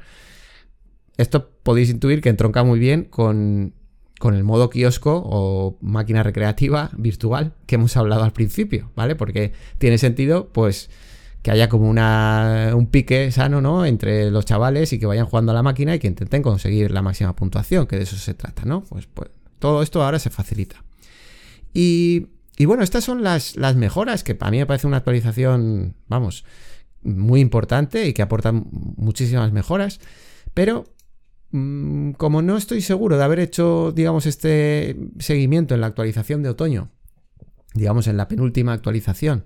Esto 1.19 1.51
podéis 1.63 1.91
intuir 1.91 2.23
que 2.23 2.31
entronca 2.31 2.65
muy 2.65 2.79
bien 2.79 3.05
con, 3.05 3.75
con 4.21 4.35
el 4.35 4.45
modo 4.45 4.69
kiosco 4.69 5.23
o 5.25 5.79
máquina 5.81 6.23
recreativa 6.23 6.91
virtual 6.95 7.55
que 7.65 7.77
hemos 7.77 7.97
hablado 7.97 8.23
al 8.23 8.35
principio, 8.35 8.91
¿vale? 8.95 9.17
Porque 9.17 9.55
tiene 9.79 9.97
sentido, 9.97 10.51
pues, 10.53 10.91
que 11.41 11.51
haya 11.51 11.71
como 11.71 11.89
una, 11.89 12.73
un 12.75 12.89
pique 12.89 13.33
sano, 13.33 13.63
¿no? 13.63 13.87
Entre 13.87 14.31
los 14.31 14.45
chavales 14.45 14.93
y 14.93 14.99
que 14.99 15.07
vayan 15.07 15.25
jugando 15.25 15.53
a 15.53 15.55
la 15.55 15.63
máquina 15.63 15.95
y 15.95 15.99
que 15.99 16.07
intenten 16.07 16.43
conseguir 16.43 16.91
la 16.91 17.01
máxima 17.01 17.35
puntuación, 17.35 17.87
que 17.87 17.97
de 17.97 18.03
eso 18.03 18.17
se 18.17 18.35
trata, 18.35 18.67
¿no? 18.67 18.83
Pues, 18.83 19.07
pues 19.07 19.31
todo 19.59 19.83
esto 19.83 20.05
ahora 20.05 20.19
se 20.19 20.29
facilita. 20.29 20.85
Y, 21.73 22.27
y 22.59 22.67
bueno, 22.67 22.83
estas 22.83 23.05
son 23.05 23.23
las, 23.23 23.57
las 23.57 23.75
mejoras 23.75 24.23
que 24.23 24.35
para 24.35 24.51
mí 24.51 24.59
me 24.59 24.67
parece 24.67 24.87
una 24.87 24.99
actualización, 24.99 25.95
vamos, 26.09 26.45
muy 27.03 27.41
importante 27.41 28.07
y 28.07 28.13
que 28.13 28.21
aportan 28.21 28.67
muchísimas 28.71 29.51
mejoras, 29.51 29.99
pero 30.53 30.85
como 31.53 32.43
no 32.43 32.57
estoy 32.57 32.81
seguro 32.81 33.17
de 33.17 33.25
haber 33.25 33.41
hecho, 33.41 33.93
digamos, 33.93 34.27
este 34.27 34.97
seguimiento 35.19 35.75
en 35.75 35.81
la 35.81 35.89
actualización 35.89 36.43
de 36.43 36.49
otoño, 36.49 36.91
digamos, 37.75 38.07
en 38.07 38.17
la 38.17 38.29
penúltima 38.29 38.73
actualización, 38.73 39.45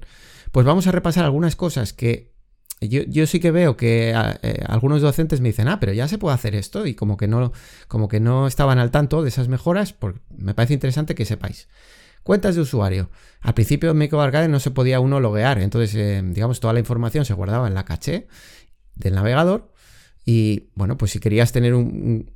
pues 0.53 0.67
vamos 0.67 0.87
a 0.87 0.93
repasar 0.93 1.25
algunas 1.25 1.57
cosas 1.57 1.93
que 1.93 2.35
yo, 2.81 3.27
sí 3.27 3.41
que 3.41 3.51
veo 3.51 3.77
que 3.77 4.11
eh, 4.43 4.65
algunos 4.67 5.01
docentes 5.01 5.41
me 5.41 5.49
dicen, 5.49 5.69
ah, 5.69 5.81
pero 5.81 5.93
ya 5.93 6.07
se 6.09 6.19
puede 6.19 6.35
hacer 6.35 6.55
esto, 6.55 6.87
y 6.87 6.95
como 6.95 7.17
que 7.17 7.29
no, 7.29 7.53
como 7.89 8.09
que 8.09 8.21
no 8.21 8.47
estaban 8.47 8.79
al 8.79 8.91
tanto 8.91 9.23
de 9.23 9.29
esas 9.29 9.49
mejoras, 9.49 9.95
pues 9.95 10.17
me 10.37 10.55
parece 10.55 10.75
interesante 10.75 11.15
que 11.15 11.25
sepáis. 11.25 11.69
Cuentas 12.23 12.55
de 12.55 12.63
usuario. 12.63 13.11
Al 13.41 13.55
principio 13.55 13.91
en 13.91 13.99
Make 13.99 14.17
Arcade 14.17 14.49
no 14.49 14.61
se 14.61 14.71
podía 14.71 15.01
uno 15.01 15.21
loguear, 15.21 15.59
entonces, 15.61 15.95
eh, 15.95 16.23
digamos, 16.25 16.61
toda 16.61 16.73
la 16.73 16.81
información 16.81 17.25
se 17.25 17.35
guardaba 17.35 17.69
en 17.69 17.75
la 17.75 17.85
caché 17.85 18.29
del 18.95 19.15
navegador 19.15 19.74
y 20.25 20.71
bueno, 20.75 20.97
pues 20.97 21.11
si 21.13 21.19
querías 21.19 21.53
tener 21.53 21.75
un, 21.75 22.31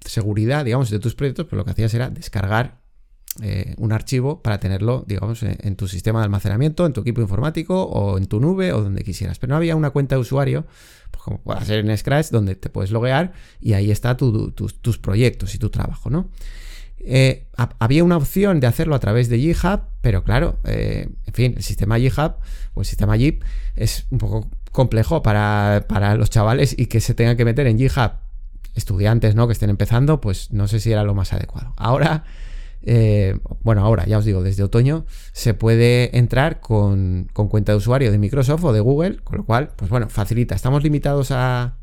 seguridad, 0.00 0.64
digamos, 0.64 0.90
de 0.90 0.98
tus 0.98 1.14
proyectos, 1.14 1.46
pues 1.46 1.56
lo 1.56 1.64
que 1.64 1.72
hacías 1.72 1.92
era 1.94 2.10
descargar 2.10 2.80
eh, 3.42 3.74
un 3.78 3.92
archivo 3.92 4.42
para 4.42 4.58
tenerlo, 4.60 5.04
digamos, 5.06 5.42
en, 5.42 5.76
tu 5.76 5.88
sistema 5.88 6.20
de 6.20 6.24
almacenamiento, 6.24 6.86
en 6.86 6.92
tu 6.92 7.00
equipo 7.00 7.20
informático 7.20 7.82
o 7.84 8.18
en 8.18 8.26
tu 8.26 8.40
nube 8.40 8.72
o 8.72 8.82
donde 8.82 9.02
quisieras. 9.02 9.38
Pero 9.38 9.50
no 9.52 9.56
había 9.56 9.74
una 9.74 9.90
cuenta 9.90 10.14
de 10.14 10.20
usuario, 10.20 10.66
pues 11.10 11.22
como 11.22 11.38
pueda 11.38 11.64
ser 11.64 11.84
en 11.84 11.96
Scratch, 11.96 12.30
donde 12.30 12.54
te 12.54 12.68
puedes 12.68 12.90
loguear 12.90 13.32
y 13.60 13.72
ahí 13.72 13.90
está 13.90 14.16
tus 14.16 14.98
proyectos 14.98 15.54
y 15.54 15.58
tu 15.58 15.70
trabajo, 15.70 16.10
¿no? 16.10 16.30
Eh, 17.00 17.46
había 17.78 18.04
una 18.04 18.16
opción 18.16 18.60
de 18.60 18.66
hacerlo 18.66 18.94
a 18.94 18.98
través 18.98 19.28
de 19.28 19.38
GitHub, 19.38 19.80
pero 20.00 20.24
claro, 20.24 20.58
eh, 20.64 21.08
en 21.26 21.34
fin, 21.34 21.54
el 21.56 21.62
sistema 21.62 21.98
GitHub 21.98 22.34
o 22.74 22.80
el 22.80 22.86
sistema 22.86 23.16
Jeep 23.16 23.42
es 23.76 24.06
un 24.10 24.18
poco 24.18 24.50
complejo 24.72 25.22
para, 25.22 25.86
para, 25.88 26.14
los 26.14 26.30
chavales 26.30 26.74
y 26.78 26.86
que 26.86 27.00
se 27.00 27.14
tengan 27.14 27.36
que 27.36 27.44
meter 27.44 27.66
en 27.66 27.78
GitHub 27.78 28.12
estudiantes, 28.74 29.34
¿no? 29.34 29.46
Que 29.46 29.52
estén 29.52 29.70
empezando, 29.70 30.20
pues 30.20 30.52
no 30.52 30.68
sé 30.68 30.80
si 30.80 30.92
era 30.92 31.02
lo 31.02 31.14
más 31.14 31.32
adecuado. 31.32 31.72
Ahora 31.76 32.24
eh, 32.82 33.38
bueno, 33.62 33.84
ahora 33.84 34.06
ya 34.06 34.18
os 34.18 34.24
digo, 34.24 34.42
desde 34.42 34.62
otoño 34.62 35.04
se 35.32 35.54
puede 35.54 36.16
entrar 36.16 36.60
con, 36.60 37.28
cuenta 37.34 37.72
de 37.72 37.78
usuario 37.78 38.10
de 38.12 38.18
Microsoft 38.18 38.64
o 38.64 38.72
de 38.72 38.80
Google, 38.80 39.18
con 39.18 39.38
lo 39.38 39.44
cual, 39.44 39.72
pues 39.76 39.90
bueno, 39.90 40.08
facilita. 40.08 40.54
Estamos 40.54 40.82
limitados 40.82 41.30
a, 41.30 41.76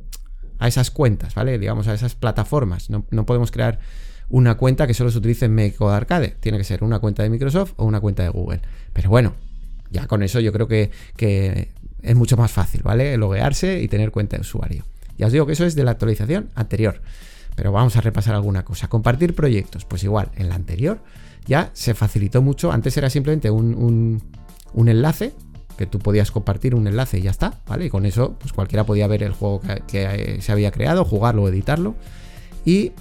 a 0.58 0.68
esas 0.68 0.92
cuentas, 0.92 1.36
¿vale? 1.36 1.60
Digamos, 1.60 1.88
a 1.88 1.94
esas 1.94 2.16
plataformas. 2.16 2.90
No, 2.90 3.26
podemos 3.26 3.52
crear 3.52 3.80
una 4.30 4.56
cuenta 4.56 4.88
que 4.88 4.94
solo 4.94 5.12
se 5.12 5.18
utilice 5.18 5.46
en 5.46 5.56
Make 5.56 5.76
Arcade. 5.80 6.36
Tiene 6.40 6.58
que 6.58 6.64
ser 6.64 6.84
una 6.84 7.00
cuenta 7.00 7.24
de 7.24 7.30
Microsoft 7.30 7.74
o 7.78 7.86
una 7.86 8.00
cuenta 8.00 8.24
de 8.24 8.30
Google. 8.30 8.62
Pero 8.94 9.10
bueno, 9.10 9.34
ya 9.92 10.08
con 10.08 10.24
eso 10.24 10.40
yo 10.40 10.52
creo 10.52 10.68
que, 10.68 10.92
que 11.16 11.70
es 12.02 12.16
mucho 12.16 12.38
más 12.38 12.52
fácil, 12.52 12.82
¿vale? 12.84 13.18
Loguearse 13.18 13.82
y 13.82 13.88
tener 13.88 14.12
cuenta 14.12 14.38
de 14.38 14.42
usuario. 14.42 14.84
Ya 15.18 15.28
os 15.28 15.32
digo 15.32 15.46
que 15.46 15.54
eso 15.54 15.66
es 15.66 15.76
de 15.76 15.84
la 15.84 15.92
actualización 15.92 16.50
anterior. 16.56 17.02
Pero 17.56 17.72
vamos 17.72 17.96
a 17.96 18.02
repasar 18.02 18.36
alguna 18.36 18.66
cosa. 18.66 18.88
Compartir 18.88 19.34
proyectos, 19.34 19.86
pues 19.86 20.04
igual, 20.04 20.30
en 20.36 20.50
la 20.50 20.56
anterior 20.56 21.00
ya 21.46 21.70
se 21.74 21.94
facilitó 21.94 22.42
mucho. 22.42 22.72
Antes 22.72 22.98
era 22.98 23.10
simplemente 23.10 23.50
un, 23.50 24.22
enlace, 24.76 25.34
que 25.78 25.86
tú 25.86 26.00
podías 26.00 26.32
compartir 26.32 26.76
un 26.76 26.88
enlace 26.88 27.20
y 27.20 27.22
ya 27.22 27.32
está, 27.32 27.62
¿vale? 27.68 27.86
Y 27.86 27.90
con 27.90 28.06
eso, 28.06 28.36
pues 28.40 28.54
cualquiera 28.54 28.86
podía 28.86 29.08
ver 29.08 29.24
el 29.24 29.34
juego 29.34 29.62
que, 29.88 30.40
se 30.42 30.52
había 30.52 30.72
creado, 30.72 31.06
jugarlo 31.06 31.44
o 31.44 31.50
editarlo. 31.50 31.96
Y 32.66 32.94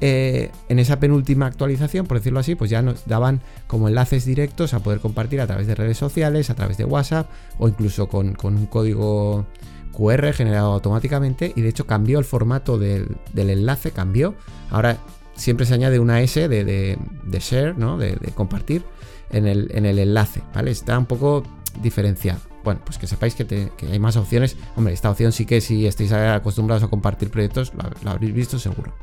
eh, 0.00 0.50
en 0.68 0.78
esa 0.78 0.98
penúltima 0.98 1.46
actualización, 1.46 2.06
por 2.06 2.18
decirlo 2.18 2.40
así, 2.40 2.54
pues 2.54 2.70
ya 2.70 2.80
nos 2.80 3.06
daban 3.06 3.40
como 3.66 3.88
enlaces 3.88 4.24
directos 4.24 4.72
a 4.72 4.80
poder 4.80 5.00
compartir 5.00 5.40
a 5.40 5.46
través 5.46 5.66
de 5.66 5.74
redes 5.74 5.98
sociales, 5.98 6.48
a 6.48 6.54
través 6.54 6.78
de 6.78 6.84
WhatsApp 6.84 7.30
o 7.58 7.68
incluso 7.68 8.08
con, 8.08 8.36
un 8.42 8.66
código 8.66 9.46
QR 9.92 10.32
generado 10.32 10.72
automáticamente 10.72 11.52
y 11.54 11.60
de 11.60 11.68
hecho 11.68 11.86
cambió 11.86 12.18
el 12.18 12.24
formato 12.24 12.78
del, 12.78 13.18
enlace, 13.34 13.90
cambió. 13.90 14.34
Ahora 14.70 14.96
siempre 15.34 15.66
se 15.66 15.74
añade 15.74 15.98
una 15.98 16.20
S 16.22 16.48
de, 16.48 16.98
share, 17.38 17.76
¿no? 17.76 17.98
De, 17.98 18.16
compartir 18.34 18.82
en 19.30 19.46
el, 19.46 19.70
en 19.74 19.84
el, 19.84 19.98
enlace, 19.98 20.42
¿vale? 20.54 20.70
Está 20.70 20.98
un 20.98 21.06
poco 21.06 21.42
diferenciado. 21.82 22.40
Bueno, 22.64 22.80
pues 22.84 22.98
que 22.98 23.06
sepáis 23.06 23.34
que, 23.34 23.70
hay 23.90 23.98
más 23.98 24.16
opciones. 24.16 24.56
Hombre, 24.76 24.92
esta 24.92 25.10
opción 25.10 25.32
sí 25.32 25.46
que 25.46 25.60
si 25.60 25.86
estáis 25.86 26.12
acostumbrados 26.12 26.82
a 26.82 26.88
compartir 26.88 27.30
proyectos, 27.30 27.72
lo, 27.74 28.10
habréis 28.10 28.34
visto 28.34 28.58
seguro. 28.58 28.94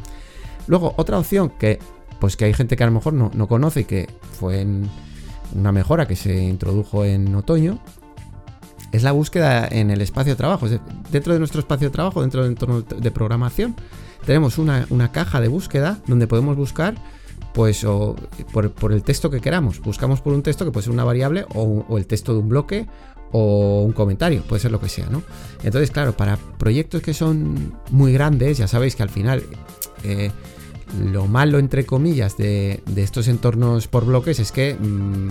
Luego, 0.68 0.94
otra 0.98 1.18
opción 1.18 1.50
que, 1.58 1.80
pues 2.20 2.38
que 2.38 2.46
hay 2.46 2.54
gente 2.54 2.76
que 2.76 2.84
a 2.84 2.88
lo 2.88 2.94
mejor 2.94 3.14
no, 3.14 3.32
no 3.34 3.48
conoce 3.48 3.82
y 3.82 3.86
que 3.86 4.08
fue 4.40 4.62
en 4.62 4.90
una 5.56 5.72
mejora 5.72 6.08
que 6.08 6.16
se 6.16 6.44
introdujo 6.44 7.06
en 7.06 7.34
otoño, 7.36 7.80
es 8.92 9.04
la 9.04 9.12
búsqueda 9.12 9.68
en 9.70 9.92
el 9.92 10.02
espacio 10.02 10.34
de 10.34 10.38
trabajo. 10.38 10.68
dentro 11.12 11.34
de 11.34 11.40
nuestro 11.40 11.60
espacio 11.60 11.90
de 11.90 11.94
trabajo, 11.94 12.22
dentro 12.22 12.42
del 12.42 12.52
entorno 12.52 12.82
de 12.82 13.12
programación, 13.12 13.76
tenemos 14.26 14.58
una, 14.58 15.12
caja 15.12 15.40
de 15.40 15.48
búsqueda 15.48 16.00
donde 16.08 16.28
podemos 16.28 16.56
buscar 16.56 16.96
pues 17.54 17.86
por, 18.52 18.94
el 18.94 19.04
texto 19.04 19.30
que 19.30 19.42
queramos. 19.42 19.80
Buscamos 19.82 20.22
por 20.22 20.34
un 20.34 20.44
texto 20.44 20.66
que 20.66 20.72
puede 20.72 20.84
ser 20.84 20.94
una 20.94 21.04
variable 21.04 21.46
o, 21.54 21.98
el 21.98 22.06
texto 22.06 22.34
de 22.34 22.40
un 22.40 22.50
bloque 22.50 22.88
o 23.32 23.84
un 23.84 23.92
comentario, 23.92 24.42
puede 24.44 24.62
ser 24.62 24.72
lo 24.72 24.80
que 24.80 24.88
sea, 24.88 25.08
¿no? 25.10 25.22
Entonces, 25.64 25.92
claro, 25.92 26.16
para 26.16 26.38
proyectos 26.38 27.02
que 27.02 27.14
son 27.14 27.74
muy 27.92 28.14
grandes, 28.14 28.58
ya 28.58 28.68
sabéis 28.68 28.96
que 28.96 29.04
al 29.04 29.10
final 29.10 29.44
eh, 30.04 30.32
lo 31.12 31.28
malo, 31.28 31.60
entre 31.60 31.86
comillas, 31.86 32.38
de, 32.38 32.82
estos 32.96 33.28
entornos 33.28 33.88
por 33.88 34.06
bloques 34.06 34.40
es 34.40 34.52
que... 34.52 34.76
Mm, 34.76 35.30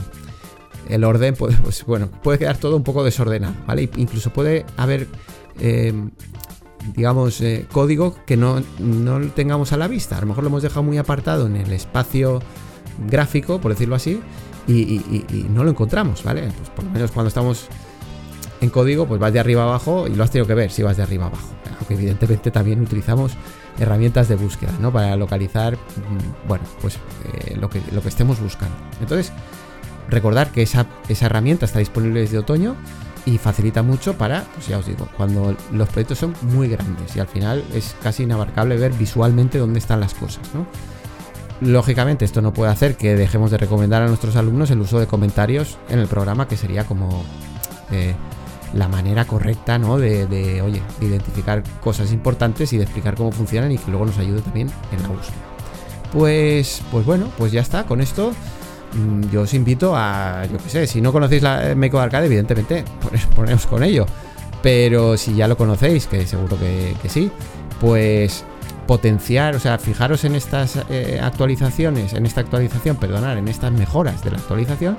el 0.89 1.03
orden, 1.03 1.35
pues, 1.35 1.57
pues, 1.65 1.85
bueno, 1.85 2.09
puede 2.23 2.39
quedar 2.39 2.59
todo 2.59 2.77
un 2.77 2.85
poco 2.85 3.03
desordenado, 3.03 3.55
¿vale? 3.67 3.91
Incluso 3.97 4.33
puede 4.33 4.65
haber, 4.77 5.09
eh, 5.59 5.93
digamos, 6.95 7.41
eh, 7.41 7.67
código 7.73 8.17
que 8.25 8.37
no, 8.37 8.63
no 8.79 9.21
tengamos 9.31 9.73
a 9.73 9.77
la 9.77 9.89
vista. 9.89 10.17
A 10.17 10.21
lo 10.21 10.29
mejor 10.29 10.45
lo 10.45 10.49
hemos 10.49 10.63
dejado 10.63 10.85
muy 10.85 10.99
apartado 10.99 11.47
en 11.47 11.57
el 11.57 11.73
espacio 11.73 12.41
gráfico, 13.11 13.61
por 13.61 13.73
decirlo 13.73 13.97
así, 13.97 14.21
y, 14.69 15.47
no 15.51 15.65
lo 15.65 15.71
encontramos, 15.71 16.23
¿vale? 16.25 16.43
Pues 16.57 16.71
por 16.71 16.85
lo 16.85 16.91
menos 16.91 17.11
cuando 17.13 17.29
estamos 17.29 17.67
en 18.61 18.71
código, 18.71 19.07
pues 19.07 19.21
vas 19.21 19.33
de 19.33 19.41
arriba 19.41 19.63
abajo 19.63 20.07
y 20.09 20.15
lo 20.15 20.25
has 20.25 20.31
tenido 20.31 20.47
que 20.47 20.55
ver 20.55 20.71
si 20.71 20.83
vas 20.83 20.97
de 20.97 21.03
arriba 21.03 21.27
abajo. 21.27 21.49
Aunque 21.79 21.95
evidentemente 21.95 22.51
también 22.51 22.81
utilizamos 22.81 23.33
herramientas 23.79 24.29
de 24.29 24.37
búsqueda, 24.37 24.73
¿no? 24.81 24.93
Para 24.93 25.17
localizar, 25.17 25.75
mm, 25.75 26.49
bueno, 26.49 26.65
pues 26.81 26.97
eh, 27.25 27.57
lo, 27.57 27.69
que, 27.71 27.81
lo 27.93 28.03
que 28.03 28.09
estemos 28.09 28.41
buscando. 28.41 28.77
Entonces, 29.01 29.33
Recordar 30.09 30.53
que 30.53 30.63
esa, 30.63 30.87
herramienta 31.09 31.67
está 31.67 31.81
disponible 31.81 32.21
desde 32.21 32.39
otoño 32.39 32.77
y 33.25 33.39
facilita 33.39 33.83
mucho 33.83 34.17
para, 34.17 34.45
pues 34.55 34.69
ya 34.69 34.79
os 34.79 34.87
digo, 34.87 35.09
cuando 35.17 35.57
los 35.73 35.89
proyectos 35.89 36.19
son 36.19 36.35
muy 36.43 36.69
grandes 36.69 37.17
y 37.17 37.21
al 37.21 37.27
final 37.27 37.65
es 37.75 37.97
casi 38.03 38.23
inabarcable 38.23 38.77
ver 38.77 38.93
visualmente 38.93 39.59
dónde 39.59 39.79
están 39.79 40.01
las 40.01 40.15
cosas, 40.15 40.43
Lógicamente 41.59 42.27
esto 42.27 42.43
no 42.43 42.53
puede 42.53 42.71
hacer 42.71 42.99
que 42.99 43.17
dejemos 43.17 43.51
de 43.51 43.57
recomendar 43.57 44.03
a 44.03 44.09
nuestros 44.09 44.37
alumnos 44.37 44.71
el 44.71 44.79
uso 44.79 45.01
de 45.01 45.07
comentarios 45.07 45.79
en 45.89 46.01
el 46.01 46.07
programa, 46.07 46.49
que 46.49 46.59
sería 46.59 46.85
como 46.85 47.25
eh, 47.91 48.15
la 48.75 48.89
manera 48.89 49.25
correcta, 49.25 49.79
¿no? 49.79 49.99
De, 49.99 50.25
oye, 50.63 50.83
de 51.01 51.07
identificar 51.07 51.63
cosas 51.81 52.13
importantes 52.13 52.73
y 52.73 52.79
de 52.79 52.85
explicar 52.85 53.15
cómo 53.15 53.33
funcionan 53.33 53.73
y 53.73 53.79
que 53.79 53.91
luego 53.91 54.07
nos 54.07 54.19
ayude 54.19 54.43
también 54.43 54.71
en 54.93 55.03
la 55.03 55.09
búsqueda. 55.09 55.37
Pues, 56.13 56.83
pues 56.91 57.05
bueno, 57.05 57.29
pues 57.37 57.53
ya 57.53 57.61
está, 57.61 57.85
con 57.85 58.01
esto 58.01 58.33
Mm, 58.97 59.31
yo 59.31 59.43
os 59.43 59.55
invito 59.55 59.95
a, 59.95 60.45
yo 60.51 60.59
qué 60.59 60.71
sé, 60.71 60.87
si 60.87 61.01
no 61.01 61.13
conocéis 61.13 61.43
la 61.43 61.75
Meco 61.75 61.99
Arcade, 61.99 62.27
evidentemente, 62.27 62.85
poneos 63.37 63.67
con 63.67 63.83
ello. 63.83 64.07
Pero 64.63 65.17
si 65.17 65.35
ya 65.35 65.49
lo 65.49 65.57
conocéis, 65.57 66.07
que 66.07 66.27
seguro 66.27 66.59
que, 66.59 66.95
sí, 67.09 67.31
pues 67.81 68.45
potenciar, 68.87 69.57
o 69.57 69.61
sea, 69.61 69.79
fijaros 69.79 70.25
en 70.25 70.37
estas 70.37 70.79
eh, 70.89 71.21
actualizaciones, 71.23 72.13
en 72.13 72.25
esta 72.25 72.41
actualización, 72.41 72.97
perdonar, 72.97 73.37
en 73.37 73.49
estas 73.49 73.73
mejoras 73.73 74.23
de 74.25 74.31
la 74.31 74.39
actualización 74.39 74.97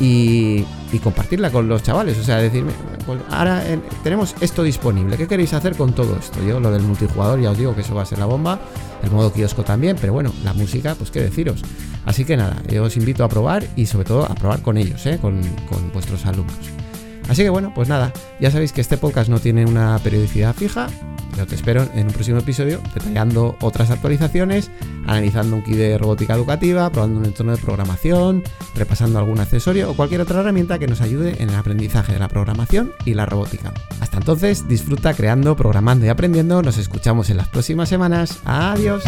y, 0.00 0.64
compartirla 1.02 1.50
con 1.50 1.68
los 1.68 1.82
chavales. 1.82 2.16
O 2.18 2.22
sea, 2.22 2.36
decirme, 2.36 2.72
pues 3.04 3.20
ahora 3.30 3.68
eh, 3.68 3.80
tenemos 4.04 4.36
esto 4.40 4.62
disponible. 4.62 5.16
¿Qué 5.16 5.26
queréis 5.26 5.52
hacer 5.52 5.76
con 5.76 5.92
todo 5.92 6.16
esto? 6.16 6.38
Yo 6.44 6.60
lo 6.60 6.70
del 6.70 6.82
multijugador 6.82 7.40
ya 7.40 7.50
os 7.50 7.58
digo 7.58 7.74
que 7.74 7.80
eso 7.80 7.96
va 7.96 8.02
a 8.02 8.06
ser 8.06 8.18
la 8.18 8.26
bomba. 8.26 8.60
El 9.02 9.10
modo 9.10 9.32
kiosco 9.32 9.64
también, 9.64 9.96
pero 10.00 10.12
bueno, 10.12 10.32
la 10.44 10.52
música, 10.52 10.94
pues 10.94 11.10
qué 11.10 11.20
deciros. 11.20 11.62
Así 12.06 12.24
que 12.24 12.36
nada, 12.36 12.62
yo 12.70 12.84
os 12.84 12.96
invito 12.96 13.24
a 13.24 13.28
probar 13.28 13.66
y 13.74 13.86
sobre 13.86 14.04
todo 14.04 14.24
a 14.24 14.34
probar 14.36 14.62
con 14.62 14.76
ellos, 14.76 15.04
¿eh? 15.06 15.18
con, 15.20 15.40
con 15.68 15.92
vuestros 15.92 16.24
alumnos. 16.26 16.83
Así 17.28 17.42
que 17.42 17.50
bueno, 17.50 17.72
pues 17.74 17.88
nada, 17.88 18.12
ya 18.40 18.50
sabéis 18.50 18.72
que 18.72 18.80
este 18.80 18.96
podcast 18.96 19.30
no 19.30 19.40
tiene 19.40 19.64
una 19.64 19.98
periodicidad 19.98 20.54
fija, 20.54 20.88
pero 21.32 21.46
te 21.46 21.54
espero 21.54 21.88
en 21.94 22.06
un 22.06 22.12
próximo 22.12 22.38
episodio 22.38 22.80
detallando 22.94 23.56
otras 23.60 23.90
actualizaciones, 23.90 24.70
analizando 25.06 25.56
un 25.56 25.62
kit 25.62 25.76
de 25.76 25.98
robótica 25.98 26.34
educativa, 26.34 26.90
probando 26.90 27.18
un 27.20 27.24
entorno 27.24 27.56
de 27.56 27.62
programación, 27.62 28.42
repasando 28.74 29.18
algún 29.18 29.40
accesorio 29.40 29.90
o 29.90 29.96
cualquier 29.96 30.20
otra 30.20 30.40
herramienta 30.40 30.78
que 30.78 30.86
nos 30.86 31.00
ayude 31.00 31.42
en 31.42 31.50
el 31.50 31.56
aprendizaje 31.56 32.12
de 32.12 32.18
la 32.18 32.28
programación 32.28 32.92
y 33.04 33.14
la 33.14 33.26
robótica. 33.26 33.72
Hasta 34.00 34.18
entonces, 34.18 34.68
disfruta 34.68 35.14
creando, 35.14 35.56
programando 35.56 36.06
y 36.06 36.08
aprendiendo. 36.08 36.62
Nos 36.62 36.78
escuchamos 36.78 37.30
en 37.30 37.38
las 37.38 37.48
próximas 37.48 37.88
semanas. 37.88 38.40
Adiós. 38.44 39.02